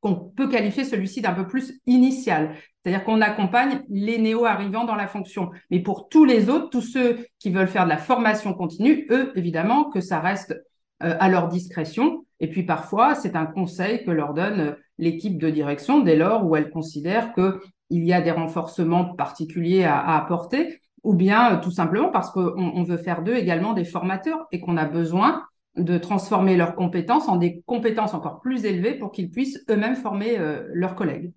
qu'on 0.00 0.14
peut 0.14 0.48
qualifier 0.48 0.84
celui-ci 0.84 1.22
d'un 1.22 1.32
peu 1.32 1.46
plus 1.46 1.80
initial. 1.86 2.54
C'est-à-dire 2.82 3.04
qu'on 3.04 3.20
accompagne 3.20 3.82
les 3.88 4.18
néo-arrivants 4.18 4.84
dans 4.84 4.94
la 4.94 5.08
fonction. 5.08 5.50
Mais 5.70 5.80
pour 5.80 6.08
tous 6.08 6.24
les 6.24 6.48
autres, 6.48 6.70
tous 6.70 6.82
ceux 6.82 7.26
qui 7.38 7.50
veulent 7.50 7.66
faire 7.66 7.84
de 7.84 7.90
la 7.90 7.96
formation 7.96 8.54
continue, 8.54 9.06
eux, 9.10 9.32
évidemment, 9.34 9.90
que 9.90 10.00
ça 10.00 10.20
reste 10.20 10.54
euh, 11.02 11.16
à 11.18 11.28
leur 11.28 11.48
discrétion. 11.48 12.24
Et 12.40 12.48
puis 12.48 12.62
parfois, 12.62 13.14
c'est 13.14 13.36
un 13.36 13.44
conseil 13.44 14.04
que 14.04 14.10
leur 14.10 14.32
donne 14.34 14.60
euh, 14.60 14.72
l'équipe 14.98 15.36
de 15.36 15.50
direction 15.50 16.00
dès 16.00 16.16
lors 16.16 16.46
où 16.46 16.56
elle 16.56 16.70
considère 16.70 17.34
qu'il 17.34 18.04
y 18.04 18.12
a 18.12 18.20
des 18.22 18.30
renforcements 18.30 19.14
particuliers 19.14 19.84
à, 19.84 20.16
apporter, 20.16 20.80
ou 21.06 21.14
bien 21.14 21.54
euh, 21.54 21.60
tout 21.60 21.70
simplement 21.70 22.10
parce 22.10 22.30
qu'on 22.30 22.82
veut 22.82 22.96
faire 22.96 23.22
d'eux 23.22 23.36
également 23.36 23.72
des 23.72 23.84
formateurs 23.84 24.46
et 24.52 24.60
qu'on 24.60 24.76
a 24.76 24.84
besoin 24.84 25.44
de 25.76 25.98
transformer 25.98 26.56
leurs 26.56 26.74
compétences 26.74 27.28
en 27.28 27.36
des 27.36 27.62
compétences 27.66 28.14
encore 28.14 28.40
plus 28.40 28.64
élevées 28.64 28.94
pour 28.94 29.12
qu'ils 29.12 29.30
puissent 29.30 29.62
eux-mêmes 29.70 29.96
former 29.96 30.38
leurs 30.72 30.94
collègues. 30.94 31.32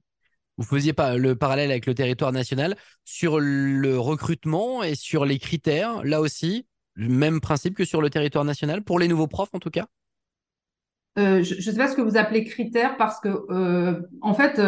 Vous 0.57 0.63
faisiez 0.63 0.93
pas 0.93 1.17
le 1.17 1.35
parallèle 1.35 1.71
avec 1.71 1.85
le 1.85 1.93
territoire 1.93 2.31
national 2.31 2.77
sur 3.03 3.39
le 3.41 3.99
recrutement 3.99 4.81
et 4.81 4.95
sur 4.95 5.25
les 5.25 5.39
critères, 5.39 6.03
là 6.05 6.21
aussi, 6.21 6.67
même 6.95 7.41
principe 7.41 7.75
que 7.75 7.83
sur 7.83 8.01
le 8.01 8.09
territoire 8.09 8.45
national, 8.45 8.81
pour 8.81 8.97
les 8.97 9.09
nouveaux 9.09 9.27
profs 9.27 9.53
en 9.53 9.59
tout 9.59 9.71
cas? 9.71 9.87
Euh, 11.19 11.43
je 11.43 11.55
ne 11.55 11.61
sais 11.61 11.75
pas 11.75 11.87
ce 11.87 11.95
que 11.95 12.01
vous 12.01 12.17
appelez 12.17 12.43
critères 12.45 12.95
parce 12.97 13.19
que, 13.19 13.29
euh, 13.49 13.99
en 14.21 14.33
fait, 14.33 14.61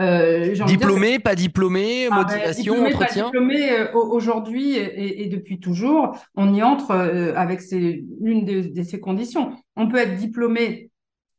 euh, 0.00 0.64
diplômé, 0.66 1.18
pas 1.18 1.34
diplômé, 1.34 2.08
ah, 2.10 2.16
motivation, 2.16 2.74
diplômé, 2.74 2.94
entretien. 2.94 3.24
Pas 3.24 3.30
diplômé, 3.30 3.70
aujourd'hui 3.94 4.76
et, 4.76 5.28
depuis 5.28 5.60
toujours, 5.60 6.16
on 6.34 6.52
y 6.52 6.62
entre 6.62 6.92
avec 7.36 7.60
l'une 7.70 8.44
de, 8.44 8.74
de, 8.74 8.82
ces 8.82 9.00
conditions. 9.00 9.52
On 9.76 9.88
peut 9.88 9.98
être 9.98 10.16
diplômé 10.16 10.90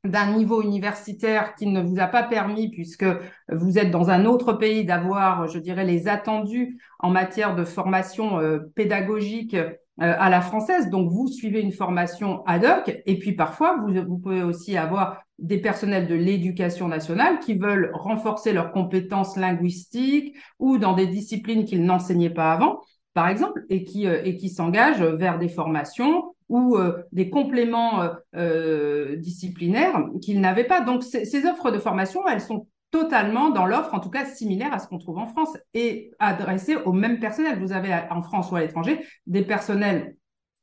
d'un 0.06 0.34
niveau 0.34 0.62
universitaire 0.62 1.56
qui 1.56 1.68
ne 1.68 1.82
vous 1.82 2.00
a 2.00 2.08
pas 2.08 2.24
permis, 2.24 2.70
puisque 2.70 3.06
vous 3.52 3.78
êtes 3.78 3.92
dans 3.92 4.10
un 4.10 4.26
autre 4.26 4.54
pays, 4.54 4.86
d'avoir, 4.86 5.48
je 5.48 5.60
dirais, 5.60 5.86
les 5.86 6.08
attendus 6.08 6.78
en 7.00 7.10
matière 7.10 7.56
de 7.56 7.64
formation 7.64 8.40
pédagogique 8.76 9.56
à 10.00 10.30
la 10.30 10.42
française. 10.42 10.90
Donc, 10.90 11.12
vous 11.12 11.28
suivez 11.28 11.62
une 11.62 11.72
formation 11.72 12.44
ad 12.46 12.66
hoc. 12.66 13.02
Et 13.06 13.20
puis, 13.20 13.34
parfois, 13.34 13.78
vous, 13.78 13.94
vous 14.08 14.18
pouvez 14.18 14.42
aussi 14.42 14.76
avoir 14.76 15.24
des 15.40 15.60
personnels 15.60 16.08
de 16.08 16.16
l'éducation 16.16 16.88
nationale 16.88 17.40
qui 17.40 17.56
veulent 17.56 17.92
renforcer 17.94 18.54
leurs 18.54 18.72
compétences 18.72 19.38
linguistiques 19.38 20.36
ou 20.60 20.78
dans 20.78 20.94
des 20.94 21.08
disciplines 21.08 21.66
qu'ils 21.66 21.84
n'enseignaient 21.84 22.30
pas 22.30 22.54
avant, 22.54 22.82
par 23.14 23.28
exemple, 23.28 23.66
et 23.70 23.84
qui, 23.84 24.08
euh, 24.08 24.22
et 24.24 24.36
qui 24.38 24.50
s'engagent 24.50 25.04
vers 25.04 25.38
des 25.38 25.50
formations 25.50 26.34
ou 26.50 26.78
euh, 26.78 27.04
des 27.12 27.30
compléments 27.30 28.02
euh, 28.02 28.10
euh, 28.36 29.16
disciplinaires 29.16 30.06
qu'ils 30.22 30.40
n'avaient 30.40 30.64
pas. 30.64 30.82
Donc, 30.82 31.04
ces 31.04 31.46
offres 31.46 31.72
de 31.72 31.80
formation, 31.80 32.28
elles 32.28 32.42
sont 32.42 32.68
totalement 32.94 33.50
dans 33.50 33.66
l'offre, 33.66 33.96
en 33.96 34.00
tout 34.00 34.12
cas 34.12 34.24
similaire 34.24 34.72
à 34.72 34.78
ce 34.78 34.88
qu'on 34.88 35.00
trouve 35.00 35.18
en 35.18 35.26
France, 35.26 35.58
et 35.74 36.12
adressées 36.20 36.76
au 36.76 36.94
même 36.94 37.20
personnel. 37.20 37.60
Vous 37.60 37.74
avez 37.74 37.92
en 38.12 38.22
France 38.22 38.52
ou 38.52 38.56
à 38.56 38.62
l'étranger 38.62 39.04
des 39.26 39.42
personnels, 39.42 40.16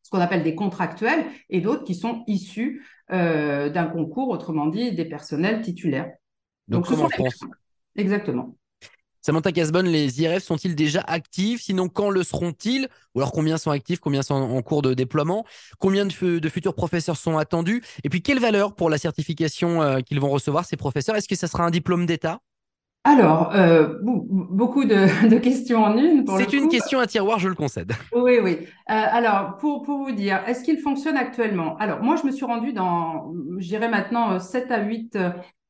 ce 0.02 0.10
qu'on 0.10 0.20
appelle 0.20 0.44
des 0.44 0.54
contractuels, 0.54 1.24
et 1.48 1.60
d'autres 1.60 1.82
qui 1.82 1.96
sont 1.96 2.22
issus 2.28 2.86
d'un 3.10 3.90
concours, 3.92 4.28
autrement 4.28 4.68
dit, 4.68 4.92
des 4.92 5.04
personnels 5.04 5.60
titulaires. 5.60 6.12
Donc, 6.68 6.86
ce 6.86 6.94
sont 6.94 7.08
France. 7.08 7.44
Exactement. 7.96 8.54
Samantha 9.22 9.52
Casbonne, 9.52 9.86
les 9.86 10.22
IRF 10.22 10.42
sont-ils 10.42 10.74
déjà 10.74 11.02
actifs? 11.06 11.62
Sinon, 11.62 11.88
quand 11.88 12.08
le 12.08 12.22
seront-ils? 12.22 12.88
Ou 13.14 13.20
alors 13.20 13.32
combien 13.32 13.58
sont 13.58 13.70
actifs? 13.70 14.00
Combien 14.00 14.22
sont 14.22 14.34
en 14.34 14.62
cours 14.62 14.80
de 14.80 14.94
déploiement? 14.94 15.44
Combien 15.78 16.06
de, 16.06 16.48
futurs 16.48 16.74
professeurs 16.74 17.16
sont 17.16 17.36
attendus? 17.36 17.82
Et 18.02 18.08
puis, 18.08 18.22
quelle 18.22 18.38
valeur 18.38 18.74
pour 18.74 18.88
la 18.88 18.96
certification 18.96 19.82
euh, 19.82 20.00
qu'ils 20.00 20.20
vont 20.20 20.30
recevoir, 20.30 20.64
ces 20.64 20.76
professeurs? 20.76 21.16
Est-ce 21.16 21.28
que 21.28 21.36
ça 21.36 21.48
sera 21.48 21.64
un 21.64 21.70
diplôme 21.70 22.06
d'État? 22.06 22.40
Alors, 23.04 23.54
euh, 23.54 23.98
beaucoup 24.02 24.84
de, 24.84 25.38
questions 25.38 25.84
en 25.84 25.96
une. 25.98 26.24
C'est 26.38 26.52
une 26.54 26.68
question 26.68 26.98
à 26.98 27.06
tiroir, 27.06 27.38
je 27.38 27.48
le 27.48 27.54
concède. 27.54 27.92
Oui, 28.14 28.38
oui. 28.42 28.58
Euh, 28.60 28.66
alors, 28.88 29.56
pour, 29.56 29.82
pour 29.82 29.98
vous 29.98 30.12
dire, 30.12 30.42
est-ce 30.46 30.64
qu'il 30.64 30.78
fonctionne 30.78 31.16
actuellement? 31.16 31.76
Alors, 31.78 32.02
moi, 32.02 32.16
je 32.16 32.26
me 32.26 32.32
suis 32.32 32.44
rendue 32.44 32.72
dans, 32.72 33.32
je 33.58 33.68
dirais 33.68 33.88
maintenant, 33.88 34.38
7 34.38 34.70
à 34.70 34.82
8 34.82 35.18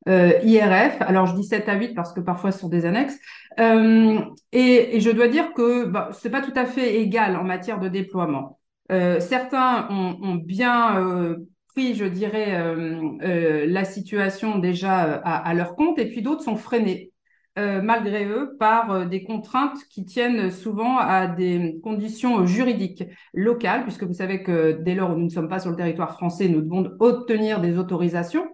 euh, 0.08 0.32
IRF. 0.42 1.00
Alors, 1.00 1.26
je 1.26 1.34
dis 1.34 1.44
7 1.44 1.68
à 1.68 1.74
8 1.76 1.94
parce 1.94 2.12
que 2.12 2.20
parfois 2.20 2.52
ce 2.52 2.60
sont 2.60 2.68
des 2.68 2.86
annexes. 2.86 3.18
Euh, 3.58 4.20
et, 4.52 4.96
et, 4.96 5.00
je 5.00 5.10
dois 5.10 5.28
dire 5.28 5.52
que 5.52 5.84
bah, 5.84 6.10
ce 6.12 6.26
n'est 6.26 6.32
pas 6.32 6.40
tout 6.40 6.52
à 6.56 6.64
fait 6.64 6.96
égal 7.00 7.36
en 7.36 7.44
matière 7.44 7.80
de 7.80 7.88
déploiement. 7.88 8.58
Euh, 8.90 9.20
certains 9.20 9.88
ont, 9.90 10.18
ont 10.22 10.34
bien 10.34 10.98
euh, 10.98 11.36
pris, 11.68 11.94
je 11.94 12.04
dirais, 12.04 12.56
euh, 12.60 13.66
la 13.68 13.84
situation 13.84 14.58
déjà 14.58 15.00
à, 15.00 15.36
à, 15.36 15.54
leur 15.54 15.76
compte, 15.76 15.98
et 15.98 16.08
puis 16.08 16.22
d'autres 16.22 16.42
sont 16.42 16.56
freinés. 16.56 17.12
malgré 17.56 18.24
eux, 18.24 18.56
par 18.58 19.06
des 19.06 19.22
contraintes 19.22 19.76
qui 19.90 20.06
tiennent 20.06 20.50
souvent 20.50 20.96
à 20.96 21.26
des 21.26 21.78
conditions 21.82 22.46
juridiques 22.46 23.04
locales, 23.34 23.82
puisque 23.82 24.04
vous 24.04 24.14
savez 24.14 24.42
que 24.42 24.72
dès 24.82 24.94
lors 24.94 25.10
où 25.10 25.16
nous 25.16 25.24
ne 25.24 25.28
sommes 25.28 25.48
pas 25.48 25.60
sur 25.60 25.70
le 25.70 25.76
territoire 25.76 26.14
français, 26.14 26.48
nous 26.48 26.62
devons 26.62 26.90
obtenir 27.00 27.60
des 27.60 27.76
autorisations 27.76 28.46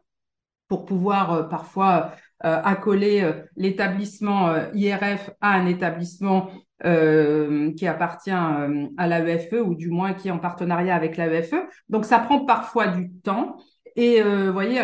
pour 0.68 0.84
pouvoir 0.84 1.32
euh, 1.32 1.42
parfois 1.44 2.12
euh, 2.44 2.60
accoler 2.62 3.22
euh, 3.22 3.32
l'établissement 3.56 4.54
IRF 4.74 5.30
à 5.40 5.54
un 5.54 5.66
établissement 5.66 6.50
qui 6.82 7.86
appartient 7.86 8.30
à 8.30 9.08
l'AEFE 9.08 9.62
ou 9.64 9.74
du 9.74 9.88
moins 9.88 10.12
qui 10.12 10.28
est 10.28 10.30
en 10.30 10.38
partenariat 10.38 10.94
avec 10.94 11.16
l'AEFE. 11.16 11.54
Donc 11.88 12.04
ça 12.04 12.18
prend 12.18 12.44
parfois 12.44 12.88
du 12.88 13.10
temps. 13.10 13.56
Et 13.96 14.22
vous 14.22 14.52
voyez, 14.52 14.82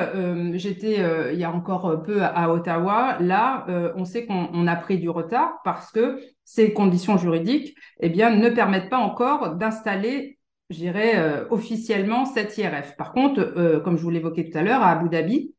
j'étais 0.55 1.05
il 1.35 1.39
y 1.39 1.45
a 1.45 1.53
encore 1.53 2.03
peu 2.03 2.23
à, 2.23 2.51
Ottawa. 2.51 3.19
Là, 3.21 3.67
on 3.95 4.07
sait 4.07 4.25
qu'on 4.25 4.67
a 4.67 4.77
pris 4.77 4.99
du 4.99 5.11
retard 5.11 5.61
parce 5.65 5.93
que 5.93 6.19
ces 6.47 6.73
conditions 6.73 7.19
juridiques, 7.19 7.77
eh 8.01 8.09
bien, 8.09 8.35
ne 8.35 8.49
permettent 8.49 8.89
pas 8.89 8.97
encore 8.97 9.57
d'installer, 9.57 10.39
je 10.71 10.77
dirais, 10.77 11.45
officiellement 11.51 12.25
cette 12.25 12.57
IRF. 12.57 12.97
Par 12.97 13.13
contre, 13.13 13.81
comme 13.85 13.99
je 13.99 14.03
vous 14.03 14.11
l'évoquais 14.11 14.49
tout 14.49 14.57
à 14.57 14.63
l'heure, 14.63 14.81
à 14.81 14.93
Abu 14.93 15.11
Dhabi, 15.11 15.53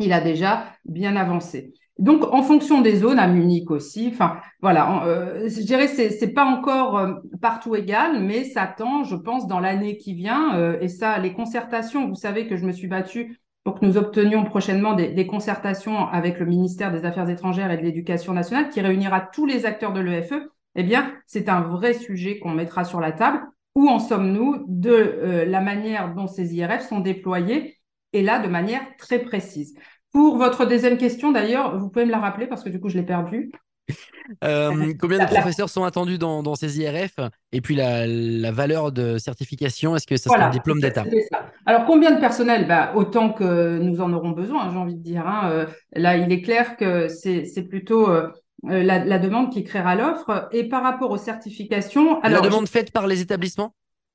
il 0.00 0.12
a 0.12 0.20
déjà 0.20 0.64
bien 0.84 1.14
avancé. 1.14 1.72
Donc, 2.00 2.24
en 2.32 2.42
fonction 2.42 2.80
des 2.80 2.96
zones, 2.96 3.18
à 3.18 3.28
Munich 3.28 3.70
aussi, 3.70 4.08
enfin, 4.10 4.38
voilà, 4.62 5.04
euh, 5.04 5.48
je 5.50 5.60
dirais 5.60 5.86
c'est 5.86 6.32
pas 6.32 6.46
encore 6.46 6.96
euh, 6.96 7.12
partout 7.42 7.76
égal, 7.76 8.22
mais 8.22 8.44
ça 8.44 8.66
tend, 8.66 9.04
je 9.04 9.16
pense, 9.16 9.46
dans 9.46 9.60
l'année 9.60 9.98
qui 9.98 10.14
vient. 10.14 10.56
Euh, 10.56 10.78
et 10.80 10.88
ça, 10.88 11.18
les 11.18 11.34
concertations, 11.34 12.08
vous 12.08 12.14
savez 12.14 12.46
que 12.46 12.56
je 12.56 12.64
me 12.64 12.72
suis 12.72 12.88
battue 12.88 13.38
pour 13.64 13.78
que 13.78 13.84
nous 13.84 13.98
obtenions 13.98 14.44
prochainement 14.44 14.94
des, 14.94 15.08
des, 15.08 15.26
concertations 15.26 16.08
avec 16.08 16.38
le 16.38 16.46
ministère 16.46 16.90
des 16.90 17.04
Affaires 17.04 17.28
étrangères 17.28 17.70
et 17.70 17.76
de 17.76 17.82
l'Éducation 17.82 18.32
nationale, 18.32 18.70
qui 18.70 18.80
réunira 18.80 19.20
tous 19.20 19.44
les 19.44 19.66
acteurs 19.66 19.92
de 19.92 20.00
l'EFE. 20.00 20.48
Eh 20.76 20.82
bien, 20.82 21.12
c'est 21.26 21.50
un 21.50 21.60
vrai 21.60 21.92
sujet 21.92 22.38
qu'on 22.38 22.52
mettra 22.52 22.84
sur 22.84 23.00
la 23.00 23.12
table. 23.12 23.42
Où 23.74 23.88
en 23.88 23.98
sommes-nous 23.98 24.64
de 24.66 25.44
la 25.46 25.60
manière 25.60 26.14
dont 26.14 26.26
ces 26.26 26.56
IRF 26.56 26.88
sont 26.88 26.98
déployés 26.98 27.79
et 28.12 28.22
là 28.22 28.38
de 28.38 28.48
manière 28.48 28.82
très 28.98 29.18
précise. 29.20 29.74
Pour 30.12 30.36
votre 30.36 30.66
deuxième 30.66 30.98
question, 30.98 31.30
d'ailleurs, 31.30 31.78
vous 31.78 31.88
pouvez 31.88 32.04
me 32.04 32.10
la 32.10 32.18
rappeler 32.18 32.46
parce 32.46 32.64
que 32.64 32.68
du 32.68 32.80
coup, 32.80 32.88
je 32.88 32.96
l'ai 32.96 33.04
perdue. 33.04 33.52
Euh, 34.44 34.92
combien 35.00 35.18
de 35.18 35.24
professeurs 35.24 35.68
sont 35.68 35.84
attendus 35.84 36.18
dans, 36.18 36.54
ces 36.54 36.78
IRF 36.78 37.16
Et 37.52 37.60
puis 37.60 37.74
la, 37.74 38.52
valeur 38.52 38.92
de 38.92 39.18
certification, 39.18 39.96
est-ce 39.96 40.06
que 40.06 40.16
ça 40.16 40.30
sera 40.30 40.46
un 40.46 40.50
diplôme 40.50 40.80
d'État? 40.80 41.04
Alors 41.66 41.84
combien 41.84 42.12
de 42.12 42.20
personnel? 42.20 42.66
Bah, 42.66 42.92
Autant 42.94 43.32
que 43.32 43.78
nous 43.78 44.00
en 44.00 44.12
aurons 44.12 44.30
besoin, 44.30 44.70
j'ai 44.70 44.78
envie 44.78 44.94
de 44.94 45.02
dire. 45.02 45.26
Hein. 45.26 45.50
Euh, 45.50 45.66
là, 45.94 46.16
il 46.16 46.30
est 46.32 46.42
clair 46.42 46.76
que 46.76 47.08
c'est 47.08 47.68
plutôt 47.68 48.08
euh, 48.08 48.28
la, 48.64 49.18
demande 49.18 49.52
qui 49.52 49.64
créera 49.64 49.94
l'offre. 49.94 50.48
Et 50.52 50.68
par 50.68 50.82
rapport 50.82 51.10
aux 51.10 51.18
certifications... 51.18 52.20
Alors, 52.20 52.42
la 52.42 52.48
demande 52.48 52.68
faite 52.68 52.92
par 52.92 53.06
les 53.06 53.20
établissements? 53.20 53.74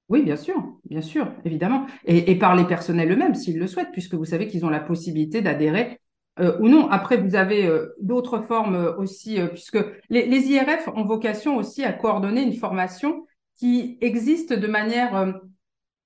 Oui, 0.10 0.22
bien 0.22 0.36
sûr, 0.36 0.56
bien 0.88 1.02
sûr, 1.02 1.32
évidemment. 1.46 1.88
Et, 2.06 2.36
par 2.38 2.56
les 2.56 2.66
personnels 2.66 3.12
eux-mêmes, 3.12 3.34
s'ils 3.34 3.58
le 3.58 3.66
souhaitent, 3.66 3.92
puisque 3.92 4.14
vous 4.14 4.26
savez 4.26 4.48
qu'ils 4.48 4.64
ont 4.66 4.70
la 4.70 4.80
possibilité 4.80 5.42
d'adhérer 5.42 6.00
euh, 6.40 6.58
ou 6.60 6.68
non. 6.68 6.90
Après, 6.92 7.18
vous 7.18 7.36
avez 7.36 7.66
euh, 7.66 7.96
d'autres 8.02 8.42
formes 8.42 8.76
euh, 8.76 8.96
aussi, 8.98 9.40
puisque 9.52 9.80
les, 10.10 10.26
IRF 10.28 10.90
ont 10.96 11.06
vocation 11.06 11.58
aussi 11.58 11.84
à 11.84 11.92
coordonner 11.92 12.44
une 12.44 12.54
formation 12.54 13.26
qui 13.58 13.98
existe 14.02 14.54
de 14.54 14.68
manière, 14.68 15.34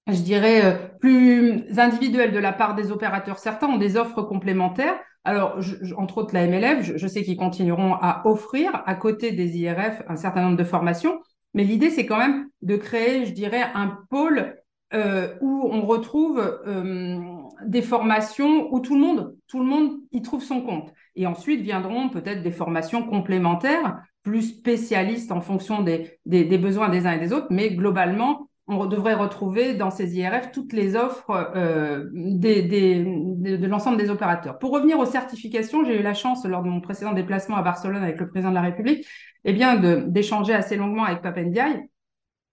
je 0.07 0.21
dirais, 0.21 0.91
plus 0.99 1.63
individuelle 1.79 2.31
de 2.31 2.39
la 2.39 2.53
part 2.53 2.75
des 2.75 2.91
opérateurs. 2.91 3.39
Certains 3.39 3.67
ont 3.67 3.77
des 3.77 3.97
offres 3.97 4.21
complémentaires. 4.21 4.99
Alors, 5.23 5.59
entre 5.97 6.19
autres, 6.19 6.33
la 6.33 6.45
MLF, 6.45 6.83
je, 6.83 6.97
je 6.97 7.07
sais 7.07 7.23
qu'ils 7.23 7.37
continueront 7.37 7.95
à 7.95 8.21
offrir, 8.25 8.83
à 8.85 8.93
côté 8.93 9.31
des 9.31 9.57
IRF, 9.57 10.03
un 10.07 10.15
certain 10.15 10.43
nombre 10.43 10.57
de 10.57 10.63
formations. 10.63 11.19
Mais 11.53 11.63
l'idée, 11.63 11.89
c'est 11.89 12.05
quand 12.05 12.17
même 12.17 12.49
de 12.61 12.75
créer, 12.75 13.25
je 13.25 13.31
dirais, 13.31 13.63
un 13.73 13.97
pôle 14.09 14.55
euh, 14.93 15.35
où 15.41 15.69
on 15.71 15.85
retrouve 15.85 16.39
euh, 16.39 17.19
des 17.65 17.81
formations 17.81 18.73
où 18.73 18.79
tout 18.79 18.95
le 18.95 19.65
monde, 19.65 19.99
y 20.11 20.21
trouve 20.21 20.43
son 20.43 20.61
compte. 20.61 20.91
Et 21.15 21.27
ensuite 21.27 21.61
viendront 21.61 22.09
peut-être 22.09 22.41
des 22.41 22.51
formations 22.51 23.03
complémentaires, 23.03 24.01
plus 24.23 24.41
spécialistes 24.41 25.31
en 25.31 25.41
fonction 25.41 25.83
des, 25.83 26.19
besoins 26.25 26.89
des 26.89 27.05
uns 27.05 27.13
et 27.13 27.19
des 27.19 27.33
autres. 27.33 27.47
Mais 27.51 27.69
globalement, 27.71 28.48
on 28.69 28.85
devrait 28.85 29.15
retrouver 29.15 29.73
dans 29.73 29.89
ces 29.89 30.15
IRF 30.17 30.51
toutes 30.51 30.73
les 30.73 30.95
offres 30.95 31.51
euh, 31.55 32.05
de, 32.13 33.65
l'ensemble 33.65 33.97
des 33.97 34.09
opérateurs. 34.09 34.59
Pour 34.59 34.71
revenir 34.71 34.99
aux 34.99 35.05
certifications, 35.05 35.83
j'ai 35.83 35.99
eu 35.99 36.03
la 36.03 36.13
chance, 36.13 36.45
lors 36.45 36.61
de 36.61 36.69
mon 36.69 36.79
précédent 36.79 37.13
déplacement 37.13 37.57
à 37.57 37.63
Barcelone 37.63 38.03
avec 38.03 38.19
le 38.19 38.29
président 38.29 38.51
de 38.51 38.55
la 38.55 38.61
République, 38.61 39.07
eh 39.43 39.53
d'échanger 40.07 40.53
assez 40.53 40.75
longuement 40.75 41.05
avec 41.05 41.21
Papendiaï, 41.21 41.89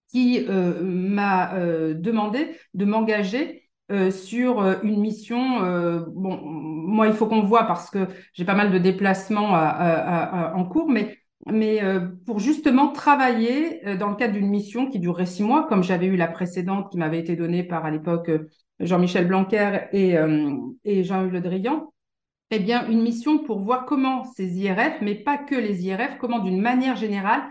qui 0.09 0.45
euh, 0.49 0.81
m'a 0.81 1.53
euh, 1.53 1.93
demandé 1.93 2.55
de 2.73 2.85
m'engager 2.85 3.63
sur 4.11 4.61
une 4.83 4.99
mission. 4.99 5.61
bon, 6.09 6.41
moi, 6.43 7.07
il 7.07 7.13
faut 7.13 7.25
qu'on 7.25 7.43
voit 7.43 7.63
parce 7.63 7.89
que 7.89 8.05
j'ai 8.33 8.43
pas 8.43 8.53
mal 8.53 8.69
de 8.69 8.79
déplacements 8.79 9.53
en 9.53 10.65
cours, 10.65 10.89
mais 10.89 11.17
mais 11.51 11.83
euh, 11.83 11.99
pour 12.25 12.39
justement 12.39 12.91
travailler 12.91 13.85
euh, 13.87 13.97
dans 13.97 14.09
le 14.09 14.15
cadre 14.15 14.33
d'une 14.33 14.49
mission 14.49 14.89
qui 14.89 14.99
durerait 14.99 15.25
six 15.25 15.43
mois, 15.43 15.67
comme 15.67 15.83
j'avais 15.83 16.07
eu 16.07 16.15
la 16.15 16.27
précédente 16.27 16.91
qui 16.91 16.97
m'avait 16.97 17.19
été 17.19 17.35
donnée 17.35 17.63
par 17.63 17.85
à 17.85 17.91
l'époque 17.91 18.29
euh, 18.29 18.49
Jean-Michel 18.79 19.27
Blanquer 19.27 19.87
et, 19.91 20.15
et 20.83 21.03
Jean-Yves 21.03 21.33
Le 21.33 21.41
Drian, 21.41 21.91
eh 22.51 22.59
bien 22.59 22.87
une 22.87 23.01
mission 23.01 23.39
pour 23.39 23.59
voir 23.59 23.85
comment 23.85 24.23
ces 24.35 24.59
IRF, 24.59 25.01
mais 25.01 25.15
pas 25.15 25.39
que 25.39 25.55
les 25.55 25.87
IRF, 25.87 26.19
comment 26.19 26.37
d'une 26.37 26.61
manière 26.61 26.95
générale 26.95 27.41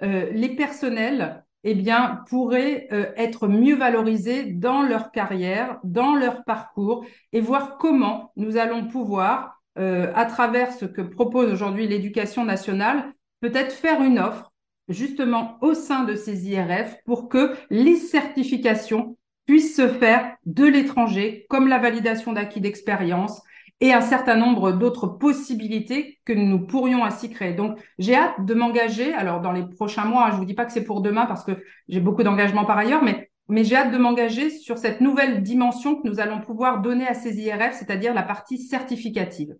les 0.00 0.56
personnels 0.56 1.44
eh 1.64 1.74
bien, 1.74 2.24
pourraient 2.30 2.88
être 3.18 3.46
mieux 3.46 3.76
valorisés 3.76 4.44
dans 4.44 4.80
leur 4.80 5.10
carrière, 5.10 5.78
dans 5.84 6.14
leur 6.14 6.44
parcours, 6.44 7.04
et 7.34 7.42
voir 7.42 7.76
comment 7.76 8.32
nous 8.36 8.56
allons 8.56 8.88
pouvoir, 8.88 9.60
à 9.76 10.24
travers 10.24 10.72
ce 10.72 10.86
que 10.86 11.02
propose 11.02 11.52
aujourd'hui 11.52 11.86
l'éducation 11.86 12.46
nationale, 12.46 13.12
peut-être 13.40 13.72
faire 13.72 14.02
une 14.02 14.18
offre 14.18 14.52
justement 14.88 15.58
au 15.60 15.74
sein 15.74 16.04
de 16.04 16.14
ces 16.14 16.48
IRF 16.48 16.96
pour 17.04 17.28
que 17.28 17.54
les 17.70 17.96
certifications 17.96 19.16
puissent 19.46 19.76
se 19.76 19.88
faire 19.88 20.36
de 20.46 20.64
l'étranger, 20.64 21.46
comme 21.48 21.68
la 21.68 21.78
validation 21.78 22.32
d'acquis 22.32 22.60
d'expérience 22.60 23.42
et 23.80 23.92
un 23.92 24.02
certain 24.02 24.36
nombre 24.36 24.72
d'autres 24.72 25.06
possibilités 25.06 26.20
que 26.24 26.32
nous 26.32 26.66
pourrions 26.66 27.04
ainsi 27.04 27.30
créer. 27.30 27.54
Donc, 27.54 27.78
j'ai 27.98 28.14
hâte 28.14 28.44
de 28.44 28.54
m'engager. 28.54 29.14
Alors, 29.14 29.40
dans 29.40 29.52
les 29.52 29.66
prochains 29.66 30.04
mois, 30.04 30.28
je 30.28 30.34
ne 30.34 30.38
vous 30.40 30.44
dis 30.44 30.54
pas 30.54 30.66
que 30.66 30.72
c'est 30.72 30.84
pour 30.84 31.00
demain 31.00 31.26
parce 31.26 31.44
que 31.44 31.64
j'ai 31.88 32.00
beaucoup 32.00 32.22
d'engagement 32.22 32.66
par 32.66 32.76
ailleurs, 32.76 33.02
mais, 33.02 33.30
mais 33.48 33.64
j'ai 33.64 33.76
hâte 33.76 33.90
de 33.90 33.96
m'engager 33.96 34.50
sur 34.50 34.76
cette 34.76 35.00
nouvelle 35.00 35.42
dimension 35.42 35.96
que 35.96 36.06
nous 36.06 36.20
allons 36.20 36.40
pouvoir 36.40 36.82
donner 36.82 37.06
à 37.06 37.14
ces 37.14 37.40
IRF, 37.40 37.74
c'est-à-dire 37.74 38.12
la 38.12 38.22
partie 38.22 38.58
certificative. 38.58 39.56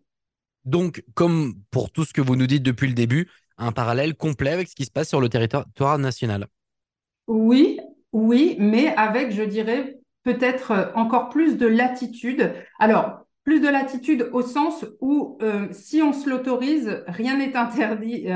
Donc, 0.66 1.02
comme 1.14 1.54
pour 1.70 1.90
tout 1.90 2.04
ce 2.04 2.12
que 2.12 2.20
vous 2.20 2.36
nous 2.36 2.46
dites 2.46 2.62
depuis 2.62 2.88
le 2.88 2.94
début, 2.94 3.30
un 3.60 3.72
parallèle 3.72 4.14
complet 4.14 4.50
avec 4.50 4.68
ce 4.68 4.74
qui 4.74 4.84
se 4.84 4.90
passe 4.90 5.08
sur 5.08 5.20
le 5.20 5.28
territoire 5.28 5.98
national. 5.98 6.46
Oui, 7.28 7.78
oui, 8.12 8.56
mais 8.58 8.88
avec, 8.96 9.30
je 9.30 9.42
dirais, 9.42 9.98
peut-être 10.24 10.70
euh, 10.72 10.86
encore 10.94 11.28
plus 11.28 11.56
de 11.56 11.66
latitude. 11.66 12.52
Alors, 12.78 13.20
plus 13.44 13.60
de 13.60 13.68
latitude 13.68 14.28
au 14.32 14.42
sens 14.42 14.84
où 15.00 15.38
euh, 15.42 15.68
si 15.72 16.02
on 16.02 16.12
se 16.12 16.28
l'autorise, 16.28 17.02
rien 17.06 17.38
n'est 17.38 17.56
interdit. 17.56 18.26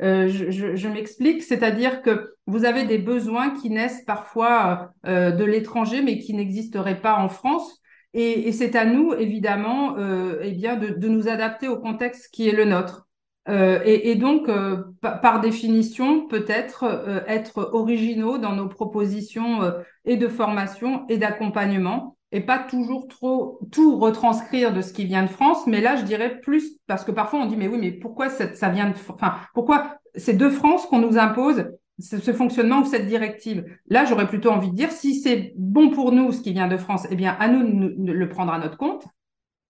Euh, 0.00 0.28
je, 0.28 0.88
m'explique, 0.88 1.42
c'est-à-dire 1.42 2.02
que 2.02 2.34
vous 2.46 2.64
avez 2.64 2.84
des 2.84 2.98
besoins 2.98 3.50
qui 3.50 3.70
naissent 3.70 4.04
parfois 4.04 4.92
de 5.04 5.44
l'étranger, 5.44 6.00
mais 6.02 6.18
qui 6.18 6.32
n'existeraient 6.34 7.00
pas 7.00 7.16
en 7.16 7.28
France. 7.28 7.80
Et, 8.14 8.52
c'est 8.52 8.76
à 8.76 8.84
nous, 8.84 9.12
évidemment, 9.14 9.96
eh 10.40 10.52
bien, 10.52 10.76
de, 10.76 11.08
nous 11.08 11.28
adapter 11.28 11.68
au 11.68 11.78
contexte 11.78 12.32
qui 12.32 12.48
est 12.48 12.52
le 12.52 12.64
nôtre. 12.64 13.08
Euh, 13.48 13.80
et, 13.84 14.14
donc, 14.14 14.48
euh, 14.48 14.84
par 15.00 15.40
définition, 15.40 16.26
peut-être 16.26 16.84
euh, 16.84 17.20
être 17.26 17.70
originaux 17.72 18.38
dans 18.38 18.54
nos 18.54 18.68
propositions 18.68 19.60
et 20.04 20.16
de 20.16 20.28
formation 20.28 21.04
et 21.08 21.18
d'accompagnement, 21.18 22.16
et 22.30 22.40
pas 22.40 22.58
toujours 22.58 23.08
trop 23.08 23.58
tout 23.72 23.98
retranscrire 23.98 24.72
de 24.72 24.80
ce 24.80 24.92
qui 24.92 25.04
vient 25.04 25.24
de 25.24 25.30
France. 25.30 25.66
Mais 25.66 25.80
là, 25.80 25.96
je 25.96 26.04
dirais 26.04 26.40
plus 26.40 26.78
parce 26.86 27.04
que 27.04 27.10
parfois 27.10 27.40
on 27.40 27.46
dit 27.46 27.56
mais 27.56 27.68
oui, 27.68 27.78
mais 27.80 27.90
pourquoi 27.90 28.30
ça 28.30 28.68
vient 28.68 28.90
de, 28.90 28.94
enfin 29.08 29.34
pourquoi 29.54 29.98
c'est 30.14 30.36
de 30.36 30.48
France 30.48 30.86
qu'on 30.86 31.00
nous 31.00 31.18
impose 31.18 31.66
ce, 31.98 32.32
fonctionnement 32.32 32.80
ou 32.80 32.84
cette 32.84 33.06
directive? 33.06 33.64
Là, 33.88 34.04
j'aurais 34.04 34.28
plutôt 34.28 34.50
envie 34.50 34.70
de 34.70 34.76
dire 34.76 34.92
si 34.92 35.16
c'est 35.16 35.52
bon 35.56 35.90
pour 35.90 36.12
nous 36.12 36.30
ce 36.30 36.40
qui 36.40 36.52
vient 36.52 36.68
de 36.68 36.76
France, 36.76 37.06
eh 37.10 37.16
bien 37.16 37.36
à 37.38 37.48
nous 37.48 37.90
de 37.98 38.12
le 38.12 38.28
prendre 38.28 38.52
à 38.52 38.58
notre 38.58 38.78
compte 38.78 39.04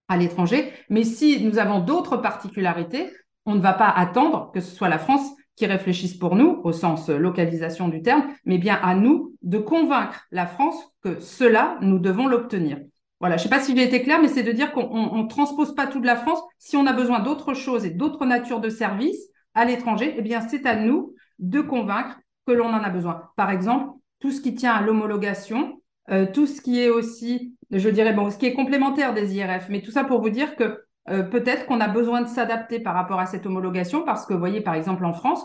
à 0.08 0.16
l'étranger. 0.16 0.72
Mais 0.90 1.04
si 1.04 1.42
nous 1.42 1.58
avons 1.58 1.80
d'autres 1.80 2.18
particularités, 2.18 3.10
on 3.46 3.54
ne 3.54 3.60
va 3.60 3.72
pas 3.72 3.88
attendre 3.88 4.50
que 4.52 4.60
ce 4.60 4.74
soit 4.74 4.88
la 4.88 4.98
France 4.98 5.28
qui 5.56 5.66
réfléchisse 5.66 6.14
pour 6.14 6.34
nous, 6.34 6.60
au 6.64 6.72
sens 6.72 7.08
euh, 7.08 7.18
localisation 7.18 7.88
du 7.88 8.02
terme, 8.02 8.24
mais 8.44 8.58
bien 8.58 8.78
à 8.82 8.94
nous 8.94 9.34
de 9.42 9.58
convaincre 9.58 10.26
la 10.30 10.46
France 10.46 10.76
que 11.02 11.20
cela, 11.20 11.76
nous 11.82 11.98
devons 11.98 12.26
l'obtenir. 12.26 12.78
Voilà, 13.20 13.36
je 13.36 13.42
ne 13.42 13.48
sais 13.48 13.56
pas 13.56 13.62
si 13.62 13.76
j'ai 13.76 13.84
été 13.84 14.02
clair, 14.02 14.20
mais 14.20 14.28
c'est 14.28 14.42
de 14.42 14.50
dire 14.50 14.72
qu'on 14.72 15.22
ne 15.22 15.28
transpose 15.28 15.74
pas 15.74 15.86
toute 15.86 16.04
la 16.04 16.16
France. 16.16 16.42
Si 16.58 16.76
on 16.76 16.86
a 16.86 16.92
besoin 16.92 17.20
d'autres 17.20 17.54
choses 17.54 17.84
et 17.84 17.90
d'autres 17.90 18.26
natures 18.26 18.60
de 18.60 18.68
services 18.68 19.28
à 19.54 19.64
l'étranger, 19.64 20.14
eh 20.18 20.22
bien, 20.22 20.40
c'est 20.40 20.66
à 20.66 20.74
nous 20.74 21.14
de 21.38 21.60
convaincre 21.60 22.18
que 22.46 22.52
l'on 22.52 22.66
en 22.66 22.82
a 22.82 22.90
besoin. 22.90 23.28
Par 23.36 23.50
exemple, 23.50 23.92
tout 24.18 24.32
ce 24.32 24.40
qui 24.40 24.56
tient 24.56 24.72
à 24.72 24.82
l'homologation, 24.82 25.80
euh, 26.10 26.26
tout 26.26 26.46
ce 26.46 26.60
qui 26.60 26.80
est 26.80 26.88
aussi, 26.88 27.54
je 27.70 27.88
dirais, 27.88 28.12
bon, 28.12 28.30
ce 28.30 28.38
qui 28.38 28.46
est 28.46 28.54
complémentaire 28.54 29.14
des 29.14 29.36
IRF, 29.36 29.68
mais 29.68 29.82
tout 29.82 29.92
ça 29.92 30.02
pour 30.02 30.20
vous 30.20 30.30
dire 30.30 30.56
que 30.56 30.82
euh, 31.08 31.22
peut-être 31.22 31.66
qu'on 31.66 31.80
a 31.80 31.88
besoin 31.88 32.22
de 32.22 32.28
s'adapter 32.28 32.80
par 32.80 32.94
rapport 32.94 33.18
à 33.18 33.26
cette 33.26 33.46
homologation 33.46 34.04
parce 34.04 34.26
que, 34.26 34.32
vous 34.32 34.38
voyez, 34.38 34.60
par 34.60 34.74
exemple, 34.74 35.04
en 35.04 35.12
France, 35.12 35.44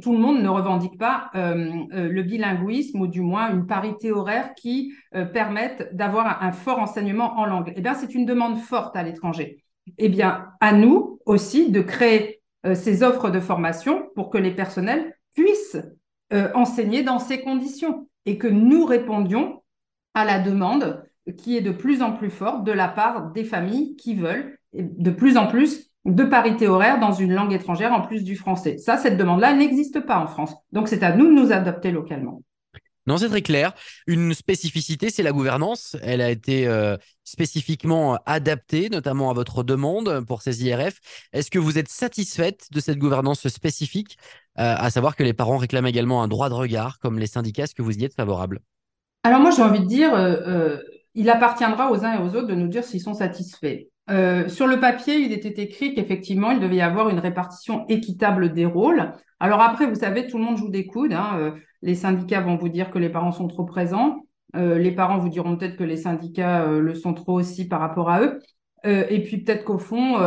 tout 0.00 0.12
le 0.12 0.18
monde 0.18 0.40
ne 0.40 0.48
revendique 0.48 0.98
pas 0.98 1.30
euh, 1.34 1.72
euh, 1.92 2.08
le 2.08 2.22
bilinguisme 2.22 3.00
ou 3.00 3.08
du 3.08 3.20
moins 3.20 3.50
une 3.50 3.66
parité 3.66 4.12
horaire 4.12 4.54
qui 4.54 4.94
permette 5.32 5.94
d'avoir 5.96 6.42
un, 6.44 6.52
fort 6.52 6.78
enseignement 6.78 7.36
en 7.38 7.44
langue. 7.44 7.72
Eh 7.76 7.80
bien, 7.80 7.94
c'est 7.94 8.14
une 8.14 8.24
demande 8.24 8.58
forte 8.58 8.96
à 8.96 9.02
l'étranger. 9.02 9.64
Eh 9.98 10.08
bien, 10.08 10.46
à 10.60 10.72
nous 10.72 11.18
aussi 11.26 11.70
de 11.70 11.80
créer 11.80 12.40
ces 12.74 13.02
offres 13.02 13.30
de 13.30 13.40
formation 13.40 14.08
pour 14.14 14.30
que 14.30 14.38
les 14.38 14.52
personnels 14.52 15.14
puissent 15.34 15.76
enseigner 16.54 17.02
dans 17.02 17.18
ces 17.18 17.42
conditions 17.42 18.08
et 18.26 18.38
que 18.38 18.48
nous 18.48 18.84
répondions 18.86 19.62
à 20.14 20.24
la 20.24 20.38
demande 20.38 21.04
qui 21.36 21.56
est 21.56 21.62
de 21.62 21.70
plus 21.70 22.00
en 22.00 22.12
plus 22.12 22.30
forte 22.30 22.64
de 22.64 22.72
la 22.72 22.88
part 22.88 23.32
des 23.32 23.44
familles 23.44 23.96
qui 23.96 24.14
veulent 24.14 24.58
de 24.74 25.10
plus 25.10 25.36
en 25.36 25.46
plus 25.46 25.90
de 26.04 26.24
parité 26.24 26.68
horaire 26.68 27.00
dans 27.00 27.12
une 27.12 27.32
langue 27.32 27.52
étrangère 27.52 27.92
en 27.92 28.02
plus 28.02 28.24
du 28.24 28.36
français. 28.36 28.76
Ça, 28.78 28.98
cette 28.98 29.16
demande-là 29.16 29.54
n'existe 29.54 30.00
pas 30.00 30.18
en 30.18 30.26
France. 30.26 30.54
Donc, 30.72 30.88
c'est 30.88 31.02
à 31.02 31.16
nous 31.16 31.26
de 31.26 31.32
nous 31.32 31.52
adapter 31.52 31.90
localement. 31.90 32.42
Non, 33.06 33.18
c'est 33.18 33.28
très 33.28 33.42
clair. 33.42 33.74
Une 34.06 34.32
spécificité, 34.32 35.10
c'est 35.10 35.22
la 35.22 35.32
gouvernance. 35.32 35.94
Elle 36.02 36.22
a 36.22 36.30
été 36.30 36.66
euh, 36.66 36.96
spécifiquement 37.22 38.18
adaptée, 38.24 38.88
notamment 38.88 39.30
à 39.30 39.34
votre 39.34 39.62
demande 39.62 40.24
pour 40.26 40.40
ces 40.40 40.64
IRF. 40.64 41.00
Est-ce 41.32 41.50
que 41.50 41.58
vous 41.58 41.78
êtes 41.78 41.88
satisfaite 41.88 42.68
de 42.72 42.80
cette 42.80 42.98
gouvernance 42.98 43.46
spécifique, 43.48 44.16
euh, 44.58 44.74
à 44.76 44.88
savoir 44.88 45.16
que 45.16 45.22
les 45.22 45.34
parents 45.34 45.58
réclament 45.58 45.86
également 45.86 46.22
un 46.22 46.28
droit 46.28 46.48
de 46.48 46.54
regard, 46.54 46.98
comme 46.98 47.18
les 47.18 47.26
syndicats? 47.26 47.64
Est-ce 47.64 47.74
que 47.74 47.82
vous 47.82 47.98
y 47.98 48.04
êtes 48.04 48.14
favorable? 48.14 48.60
Alors 49.22 49.40
moi, 49.40 49.50
j'ai 49.50 49.62
envie 49.62 49.80
de 49.80 49.86
dire, 49.86 50.14
euh, 50.14 50.78
il 51.14 51.28
appartiendra 51.28 51.90
aux 51.90 52.04
uns 52.04 52.14
et 52.14 52.22
aux 52.22 52.34
autres 52.34 52.48
de 52.48 52.54
nous 52.54 52.68
dire 52.68 52.84
s'ils 52.84 53.02
sont 53.02 53.14
satisfaits. 53.14 53.84
Euh, 54.10 54.48
sur 54.48 54.66
le 54.66 54.80
papier, 54.80 55.16
il 55.16 55.32
était 55.32 55.62
écrit 55.62 55.94
qu'effectivement, 55.94 56.50
il 56.50 56.60
devait 56.60 56.76
y 56.76 56.82
avoir 56.82 57.08
une 57.08 57.18
répartition 57.18 57.86
équitable 57.88 58.52
des 58.52 58.66
rôles. 58.66 59.12
Alors 59.40 59.60
après, 59.60 59.86
vous 59.86 59.94
savez, 59.94 60.26
tout 60.26 60.38
le 60.38 60.44
monde 60.44 60.58
joue 60.58 60.70
des 60.70 60.86
coudes. 60.86 61.14
Hein. 61.14 61.36
Euh, 61.38 61.50
les 61.82 61.94
syndicats 61.94 62.40
vont 62.40 62.56
vous 62.56 62.68
dire 62.68 62.90
que 62.90 62.98
les 62.98 63.08
parents 63.08 63.32
sont 63.32 63.48
trop 63.48 63.64
présents. 63.64 64.20
Euh, 64.56 64.78
les 64.78 64.92
parents 64.92 65.18
vous 65.18 65.28
diront 65.28 65.56
peut-être 65.56 65.76
que 65.76 65.84
les 65.84 65.96
syndicats 65.96 66.66
le 66.66 66.94
sont 66.94 67.14
trop 67.14 67.34
aussi 67.34 67.66
par 67.66 67.80
rapport 67.80 68.10
à 68.10 68.20
eux. 68.20 68.38
et 68.84 69.22
puis 69.24 69.38
peut-être 69.38 69.64
qu'au 69.64 69.78
fond, 69.78 70.18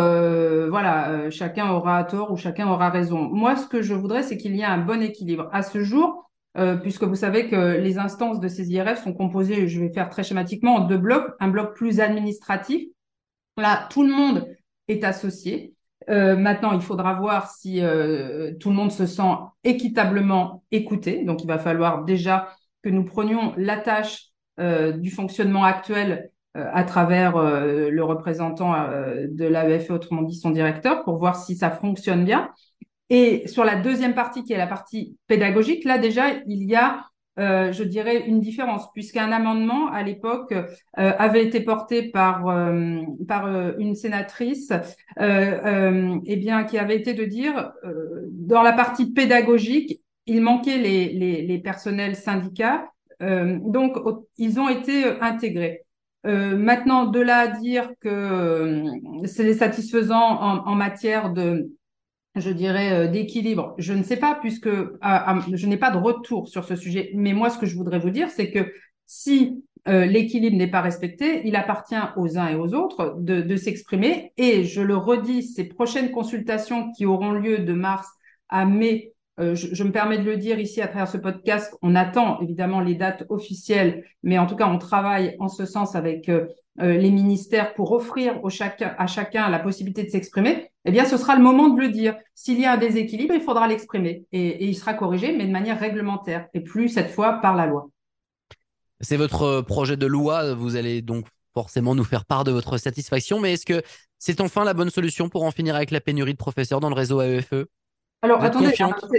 voilà, 0.70 1.30
chacun 1.30 1.70
aura 1.70 2.04
tort 2.04 2.32
ou 2.32 2.38
chacun 2.38 2.68
aura 2.68 2.90
raison. 2.90 3.30
Moi, 3.32 3.56
ce 3.56 3.68
que 3.68 3.82
je 3.84 3.94
voudrais, 3.94 4.24
c'est 4.24 4.38
qu'il 4.38 4.56
y 4.56 4.62
ait 4.62 4.66
un 4.66 4.80
bon 4.80 5.02
équilibre. 5.02 5.48
À 5.54 5.62
ce 5.62 5.84
jour, 5.84 6.30
puisque 6.82 7.04
vous 7.04 7.16
savez 7.16 7.50
que 7.50 7.78
les 7.78 8.00
instances 8.00 8.40
de 8.40 8.48
ces 8.48 8.72
IRF 8.72 9.04
sont 9.04 9.14
composées, 9.14 9.68
je 9.68 9.80
vais 9.80 9.94
faire 9.94 10.10
très 10.10 10.24
schématiquement, 10.24 10.76
en 10.76 10.88
deux 10.88 10.98
blocs. 10.98 11.28
Un 11.40 11.50
bloc 11.50 11.76
plus 11.76 12.00
administratif, 12.00 12.82
Là, 13.58 13.88
tout 13.90 14.04
le 14.04 14.14
monde 14.14 14.48
est 14.88 15.04
associé. 15.04 15.74
Euh, 16.10 16.38
maintenant, 16.38 16.74
il 16.74 16.82
faudra 16.82 17.16
voir 17.16 17.52
si 17.52 17.82
euh, 17.82 18.54
tout 18.60 18.70
le 18.70 18.76
monde 18.76 18.92
se 18.92 19.06
sent 19.06 19.34
équitablement 19.64 20.64
écouté. 20.72 21.24
Donc, 21.26 21.44
il 21.44 21.48
va 21.48 21.58
falloir 21.58 22.06
déjà 22.06 22.50
que 22.84 22.90
nous 22.90 23.04
prenions 23.04 23.54
la 23.58 23.78
tâche 23.78 24.28
euh, 24.60 24.92
du 24.92 25.12
fonctionnement 25.12 25.64
actuel 25.64 26.32
à 26.54 26.84
travers 26.86 27.38
le 27.38 28.04
représentant 28.04 28.74
de 28.74 29.46
l'AEFE, 29.46 29.92
autrement 29.92 30.24
dit 30.24 30.36
son 30.36 30.50
directeur, 30.50 31.04
pour 31.04 31.20
voir 31.20 31.36
si 31.36 31.56
ça 31.56 31.70
fonctionne 31.70 32.26
bien. 32.26 32.50
Et 33.12 33.48
sur 33.48 33.64
la 33.64 33.76
deuxième 33.76 34.16
partie, 34.16 34.44
qui 34.44 34.54
est 34.54 34.58
la 34.58 34.66
partie 34.66 35.16
pédagogique, 35.28 35.84
là 35.84 36.00
déjà, 36.00 36.32
il 36.48 36.64
y 36.64 36.76
a 36.76 37.06
euh, 37.40 37.72
je 37.72 37.84
dirais, 37.84 38.24
une 38.28 38.40
différence, 38.40 38.92
puisqu'un 38.94 39.32
amendement, 39.32 39.92
à 39.92 40.02
l'époque, 40.02 40.54
euh, 40.54 40.64
avait 40.96 41.46
été 41.46 41.60
porté 41.60 42.10
par, 42.10 42.48
euh, 42.48 43.02
par 43.28 43.48
une 43.78 43.94
sénatrice, 43.94 44.74
eh 45.20 46.36
bien, 46.38 46.64
qui 46.64 46.78
avait 46.78 46.98
été 46.98 47.14
de 47.14 47.26
dire, 47.26 47.72
dans 48.32 48.64
la 48.64 48.74
partie 48.74 49.12
pédagogique, 49.12 50.02
il 50.26 50.42
manquait 50.42 50.78
les, 50.78 51.14
les, 51.14 51.42
les 51.44 51.60
personnels 51.60 52.16
syndicats, 52.16 52.90
donc, 53.20 53.98
ils 54.38 54.60
ont 54.60 54.70
été 54.70 55.06
intégrés. 55.22 55.84
maintenant, 56.24 57.06
de 57.06 57.20
là 57.20 57.38
à 57.40 57.48
dire 57.48 57.90
que 58.00 58.84
c'est 59.26 59.54
satisfaisant 59.54 60.40
en, 60.40 60.68
en, 60.68 60.76
matière 60.76 61.32
de, 61.32 61.72
je 62.40 62.52
dirais, 62.52 63.08
d'équilibre, 63.08 63.76
je 63.78 63.94
ne 63.94 64.04
sais 64.04 64.18
pas, 64.18 64.36
puisque 64.36 64.70
je 64.70 65.68
n'ai 65.68 65.78
pas 65.78 65.92
de 65.92 65.98
retour 65.98 66.48
sur 66.48 66.66
ce 66.66 66.76
sujet. 66.76 67.12
Mais 67.14 67.34
moi, 67.34 67.50
ce 67.50 67.58
que 67.58 67.66
je 67.66 67.76
voudrais 67.76 68.00
vous 68.00 68.10
dire, 68.10 68.30
c'est 68.30 68.52
que 68.52 68.72
si 69.06 69.64
euh, 69.88 70.06
l'équilibre 70.06 70.58
n'est 70.58 70.70
pas 70.70 70.82
respecté, 70.82 71.42
il 71.48 71.56
appartient 71.56 71.96
aux 72.18 72.38
uns 72.38 72.50
et 72.50 72.56
aux 72.56 72.74
autres 72.74 73.16
de, 73.20 73.56
s'exprimer. 73.56 74.34
Et 74.38 74.66
je 74.66 74.82
le 74.82 74.98
redis, 74.98 75.44
ces 75.44 75.64
prochaines 75.64 76.12
consultations 76.12 76.92
qui 76.92 77.06
auront 77.06 77.32
lieu 77.32 77.60
de 77.60 77.74
mars 77.74 78.08
à 78.50 78.66
mai, 78.66 79.14
euh, 79.40 79.54
je, 79.54 79.84
me 79.84 79.92
permets 79.92 80.18
de 80.18 80.24
le 80.24 80.38
dire 80.38 80.60
ici 80.60 80.82
à 80.82 80.88
travers 80.88 81.08
ce 81.08 81.18
podcast, 81.18 81.76
on 81.82 81.96
attend 81.96 82.40
évidemment 82.42 82.80
les 82.80 82.96
dates 82.96 83.26
officielles, 83.30 84.04
mais 84.24 84.40
en 84.40 84.48
tout 84.48 84.56
cas, 84.56 84.68
on 84.68 84.80
travaille 84.80 85.36
en 85.40 85.48
ce 85.48 85.66
sens 85.66 85.96
avec 85.96 86.28
euh, 86.28 86.48
les 86.78 87.12
ministères 87.12 87.74
pour 87.74 87.92
offrir 87.92 88.40
à 88.98 89.08
chacun 89.08 89.50
la 89.50 89.60
possibilité 89.60 90.04
de 90.04 90.10
s'exprimer. 90.10 90.72
Eh 90.86 90.92
bien, 90.92 91.06
ce 91.06 91.18
sera 91.18 91.36
le 91.36 91.44
moment 91.44 91.70
de 91.70 91.80
le 91.80 91.90
dire. 91.90 92.16
S'il 92.34 92.60
y 92.60 92.66
a 92.66 92.74
un 92.74 92.78
déséquilibre, 92.78 93.34
il 93.36 93.42
faudra 93.42 93.68
l'exprimer 93.68 94.26
et 94.32 94.66
il 94.66 94.76
sera 94.76 94.94
corrigé, 94.94 95.36
mais 95.36 95.46
de 95.46 95.52
manière 95.52 95.80
réglementaire 95.80 96.48
et 96.54 96.62
plus 96.62 96.90
cette 96.90 97.12
fois 97.12 97.40
par 97.42 97.56
la 97.56 97.68
loi. 97.68 97.90
C'est 99.02 99.18
votre 99.18 99.44
euh, 99.44 99.62
projet 99.62 99.98
de 99.98 100.08
loi. 100.08 100.56
Vous 100.56 100.76
allez 100.76 101.02
donc 101.02 101.26
forcément 101.54 101.96
nous 101.96 102.04
faire 102.04 102.26
part 102.26 102.44
de 102.44 102.52
votre 102.52 102.78
satisfaction. 102.78 103.40
Mais 103.40 103.54
est-ce 103.54 103.66
que 103.66 103.82
c'est 104.20 104.42
enfin 104.42 104.64
la 104.64 104.74
bonne 104.74 104.90
solution 104.90 105.30
pour 105.30 105.44
en 105.44 105.52
finir 105.52 105.76
avec 105.76 105.92
la 105.92 106.02
pénurie 106.02 106.34
de 106.34 106.38
professeurs 106.38 106.80
dans 106.80 106.90
le 106.90 106.96
réseau 106.96 107.22
AEFE 107.22 107.66
alors, 108.22 108.44
attendez, 108.44 108.72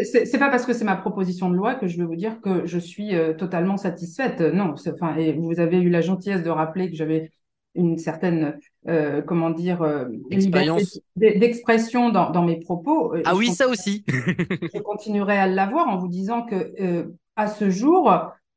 c'est 0.03 0.39
pas 0.39 0.51
parce 0.51 0.67
que 0.67 0.73
c'est 0.73 0.85
ma 0.85 0.97
proposition 0.97 1.51
de 1.51 1.55
loi 1.55 1.75
que 1.75 1.87
je 1.87 1.97
vais 1.99 2.05
vous 2.05 2.17
dire 2.17 2.41
que 2.41 2.67
je 2.67 2.79
suis 2.79 3.15
euh, 3.15 3.33
totalement 3.33 3.77
satisfaite. 3.77 4.41
Non, 4.41 4.75
enfin, 4.75 5.15
et 5.17 5.33
vous 5.33 5.61
avez 5.61 5.79
eu 5.79 5.89
la 5.89 6.01
gentillesse 6.01 6.43
de 6.43 6.51
rappeler 6.51 6.91
que 6.91 6.97
j'avais 6.97 7.31
une 7.75 7.97
certaine, 7.97 8.59
euh, 8.89 9.23
comment 9.23 9.51
dire, 9.51 9.87
liberté 10.31 10.83
d'expression 11.15 12.09
dans, 12.11 12.31
dans, 12.31 12.45
mes 12.45 12.59
propos. 12.59 13.15
Ah 13.25 13.37
oui, 13.37 13.49
ça 13.49 13.69
aussi. 13.69 14.05
je 14.09 14.81
continuerai 14.81 15.39
à 15.39 15.47
l'avoir 15.47 15.89
en 15.89 15.97
vous 15.97 16.09
disant 16.09 16.43
que 16.43 17.09
à 17.37 17.47
ce 17.47 17.71
jour, 17.71 18.11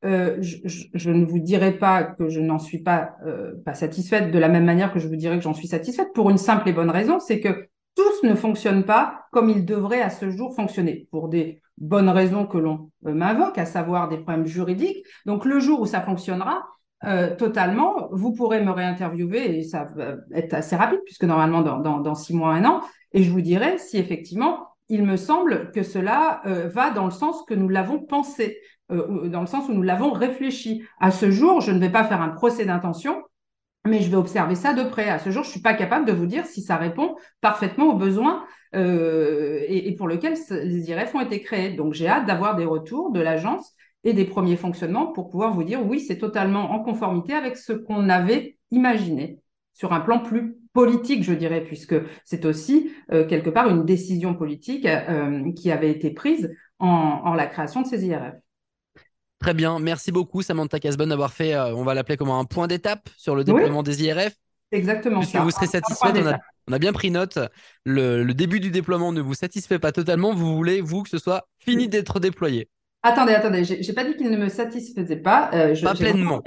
euh, 0.04 0.38
je, 0.41 1.12
ne 1.12 1.25
vous 1.25 1.38
dirai 1.38 1.77
pas 1.77 2.04
que 2.04 2.27
je 2.27 2.39
n'en 2.39 2.58
suis 2.58 2.80
pas, 2.80 3.12
euh, 3.27 3.54
pas 3.63 3.75
satisfaite 3.75 4.32
de 4.32 4.39
la 4.39 4.49
même 4.49 4.65
manière 4.65 4.91
que 4.91 4.99
je 4.99 5.08
vous 5.08 5.15
dirais 5.15 5.38
que 5.38 5.43
j'en 5.43 5.54
suis 5.54 5.67
satisfaite 5.67 6.12
pour 6.13 6.32
une 6.32 6.39
simple 6.39 6.67
et 6.67 6.73
bonne 6.73 6.89
raison, 6.89 7.19
c'est 7.19 7.39
que 7.39 7.67
tous 7.95 8.23
ne 8.23 8.36
fonctionnent 8.36 8.84
pas 8.84 9.25
comme 9.32 9.49
ils 9.49 9.65
devraient 9.65 10.01
à 10.01 10.10
ce 10.10 10.30
jour 10.30 10.56
fonctionner 10.56 11.08
pour 11.12 11.30
des 11.30 11.62
bonnes 11.77 12.10
raisons 12.10 12.45
que 12.45 12.58
l'on 12.58 12.91
euh, 13.06 13.13
m'invoque, 13.13 13.58
à 13.58 13.65
savoir 13.65 14.10
des 14.10 14.17
problèmes 14.17 14.45
juridiques. 14.45 15.06
Donc 15.25 15.45
le 15.45 15.60
jour 15.60 15.82
où 15.82 15.86
ça 15.86 16.01
fonctionnera 16.01 16.63
totalement, 17.39 18.10
vous 18.12 18.32
pourrez 18.32 18.63
me 18.63 18.69
réinterviewer 18.69 19.58
et 19.58 19.63
ça 19.63 19.86
va 19.95 20.17
être 20.36 20.54
assez 20.54 20.75
rapide 20.75 20.99
puisque 21.04 21.23
normalement 21.23 21.63
dans, 21.63 22.13
six 22.13 22.36
mois, 22.36 22.54
un 22.54 22.63
an, 22.63 22.82
et 23.12 23.23
je 23.23 23.32
vous 23.32 23.41
dirai 23.41 23.80
si 23.80 23.97
effectivement 23.97 24.67
il 24.88 25.04
me 25.04 25.17
semble 25.17 25.71
que 25.71 25.82
cela 25.82 26.43
va 26.45 26.91
dans 26.91 27.06
le 27.06 27.12
sens 27.12 27.41
que 27.47 27.56
nous 27.56 27.69
l'avons 27.69 27.97
pensé. 27.97 28.60
Euh, 28.91 29.30
dans 29.30 29.41
le 29.41 29.47
sens 29.47 29.69
où 29.69 29.73
nous 29.73 29.82
l'avons 29.82 30.12
réfléchi. 30.12 30.84
À 30.99 31.12
ce 31.12 31.32
jour, 31.32 31.62
je 31.62 31.71
ne 31.71 31.80
vais 31.80 31.89
pas 31.89 32.04
faire 32.04 32.21
un 32.21 32.30
procès 32.30 32.65
d'intention, 32.65 33.21
mais 33.88 34.02
je 34.02 34.10
vais 34.10 34.17
observer 34.17 34.56
ça 34.56 34.74
de 34.74 34.84
près. 34.84 35.10
À 35.10 35.20
ce 35.20 35.32
jour, 35.32 35.44
je 35.44 35.50
suis 35.50 35.62
pas 35.62 35.74
capable 35.74 36.06
de 36.06 36.12
vous 36.12 36.26
dire 36.26 36.46
si 36.46 36.62
ça 36.62 36.78
répond 36.78 37.15
parfaitement 37.41 37.86
aux 37.86 37.98
besoins 37.98 38.46
euh, 38.76 39.60
et, 39.67 39.96
pour 39.96 40.08
lesquels 40.08 40.36
les 40.50 40.89
IRF 40.89 41.15
ont 41.15 41.22
été 41.22 41.41
créés. 41.41 41.74
Donc, 41.74 41.94
j'ai 41.94 42.08
hâte 42.08 42.28
d'avoir 42.28 42.56
des 42.56 42.65
retours 42.65 43.12
de 43.12 43.20
l'agence 43.20 43.74
et 44.04 44.13
des 44.13 44.26
premiers 44.26 44.56
fonctionnements 44.56 45.08
pour 45.08 45.30
pouvoir 45.30 45.54
vous 45.54 45.63
dire 45.63 45.86
oui, 45.86 46.00
c'est 46.00 46.17
totalement 46.17 46.72
en 46.72 46.80
conformité 46.80 47.34
avec 47.34 47.58
ce 47.58 47.74
qu'on 47.74 48.10
avait 48.10 48.58
imaginé 48.72 49.39
sur 49.74 49.94
un 49.94 50.00
plan 50.00 50.20
plus 50.20 50.58
politique, 50.74 51.24
je 51.24 51.34
dirais, 51.34 51.62
puisque 51.62 51.96
c'est 52.24 52.46
aussi 52.46 52.91
euh, 53.12 53.26
quelque 53.26 53.50
part 53.50 53.70
une 53.70 53.84
décision 53.84 54.36
politique 54.36 54.88
qui 55.56 55.72
avait 55.72 55.91
été 55.91 56.12
prise 56.12 56.54
en, 56.80 56.88
en 56.88 57.34
la 57.34 57.48
création 57.48 57.82
de 57.82 57.88
ces 57.88 58.06
IRF. 58.06 58.36
Très 59.41 59.56
bien, 59.56 59.80
merci 59.80 60.12
beaucoup 60.12 60.43
Samantha 60.43 60.80
Casbonne 60.80 61.10
d'avoir 61.10 61.34
fait, 61.34 61.56
euh, 61.56 61.73
on 61.73 61.84
va 61.84 61.95
l'appeler 61.95 62.15
comme 62.15 62.30
un 62.30 62.45
point 62.45 62.67
d'étape 62.67 63.10
sur 63.17 63.36
le 63.36 63.43
déploiement 63.43 63.82
des 63.82 64.04
IRF. 64.04 64.36
Exactement. 64.71 65.19
Puisque 65.19 65.38
vous 65.38 65.49
serez 65.49 65.65
satisfaite, 65.65 66.15
on 66.67 66.73
a, 66.73 66.80
bien 66.80 66.93
pris 66.93 67.10
note. 67.10 67.39
Le, 67.84 68.23
début 68.34 68.60
du 68.60 68.69
déploiement 68.69 69.12
ne 69.12 69.19
vous 69.19 69.34
satisfait 69.34 69.80
pas 69.80 69.91
totalement. 69.91 70.34
Vous 70.34 70.56
voulez, 70.56 70.80
vous, 70.80 71.01
que 71.01 71.10
ce 71.10 71.17
soit 71.17 71.47
fini 71.58 71.88
d'être 71.88 72.19
déployé. 72.19 72.69
Attendez, 73.01 73.34
attendez, 73.34 73.63
j'ai 73.63 73.93
pas 73.93 74.06
dit 74.06 74.15
qu'il 74.15 74.30
ne 74.30 74.38
me 74.38 74.47
satisfaisait 74.47 75.17
pas. 75.17 75.49
Euh, 75.54 75.75
pas 75.82 75.95
pleinement. 75.95 76.41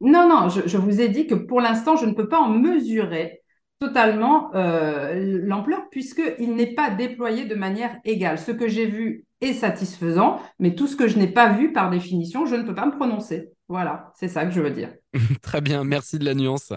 Non, 0.00 0.28
non, 0.28 0.48
je, 0.48 0.76
vous 0.76 1.00
ai 1.00 1.08
dit 1.08 1.26
que 1.26 1.34
pour 1.34 1.60
l'instant, 1.60 1.96
je 1.96 2.06
ne 2.06 2.12
peux 2.12 2.28
pas 2.28 2.38
en 2.38 2.48
mesurer 2.48 3.42
totalement 3.78 4.54
euh, 4.54 5.40
l'ampleur 5.44 5.88
puisqu'il 5.90 6.54
n'est 6.54 6.74
pas 6.74 6.90
déployé 6.90 7.44
de 7.44 7.54
manière 7.54 7.96
égale. 8.04 8.38
Ce 8.38 8.52
que 8.52 8.68
j'ai 8.68 8.86
vu 8.86 9.24
est 9.40 9.52
satisfaisant, 9.52 10.40
mais 10.58 10.74
tout 10.74 10.86
ce 10.86 10.96
que 10.96 11.08
je 11.08 11.18
n'ai 11.18 11.28
pas 11.28 11.52
vu, 11.52 11.72
par 11.72 11.90
définition, 11.90 12.46
je 12.46 12.54
ne 12.54 12.62
peux 12.62 12.74
pas 12.74 12.86
me 12.86 12.96
prononcer. 12.96 13.50
Voilà, 13.68 14.12
c'est 14.14 14.28
ça 14.28 14.44
que 14.46 14.52
je 14.52 14.60
veux 14.60 14.70
dire. 14.70 14.94
Très 15.42 15.60
bien, 15.60 15.84
merci 15.84 16.18
de 16.18 16.24
la 16.24 16.34
nuance 16.34 16.72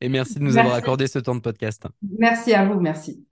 et 0.00 0.08
merci 0.08 0.34
de 0.34 0.44
nous 0.44 0.56
avoir 0.56 0.74
accordé 0.74 1.06
ce 1.06 1.18
temps 1.18 1.34
de 1.34 1.40
podcast. 1.40 1.86
Merci 2.18 2.54
à 2.54 2.64
vous, 2.64 2.80
merci. 2.80 3.20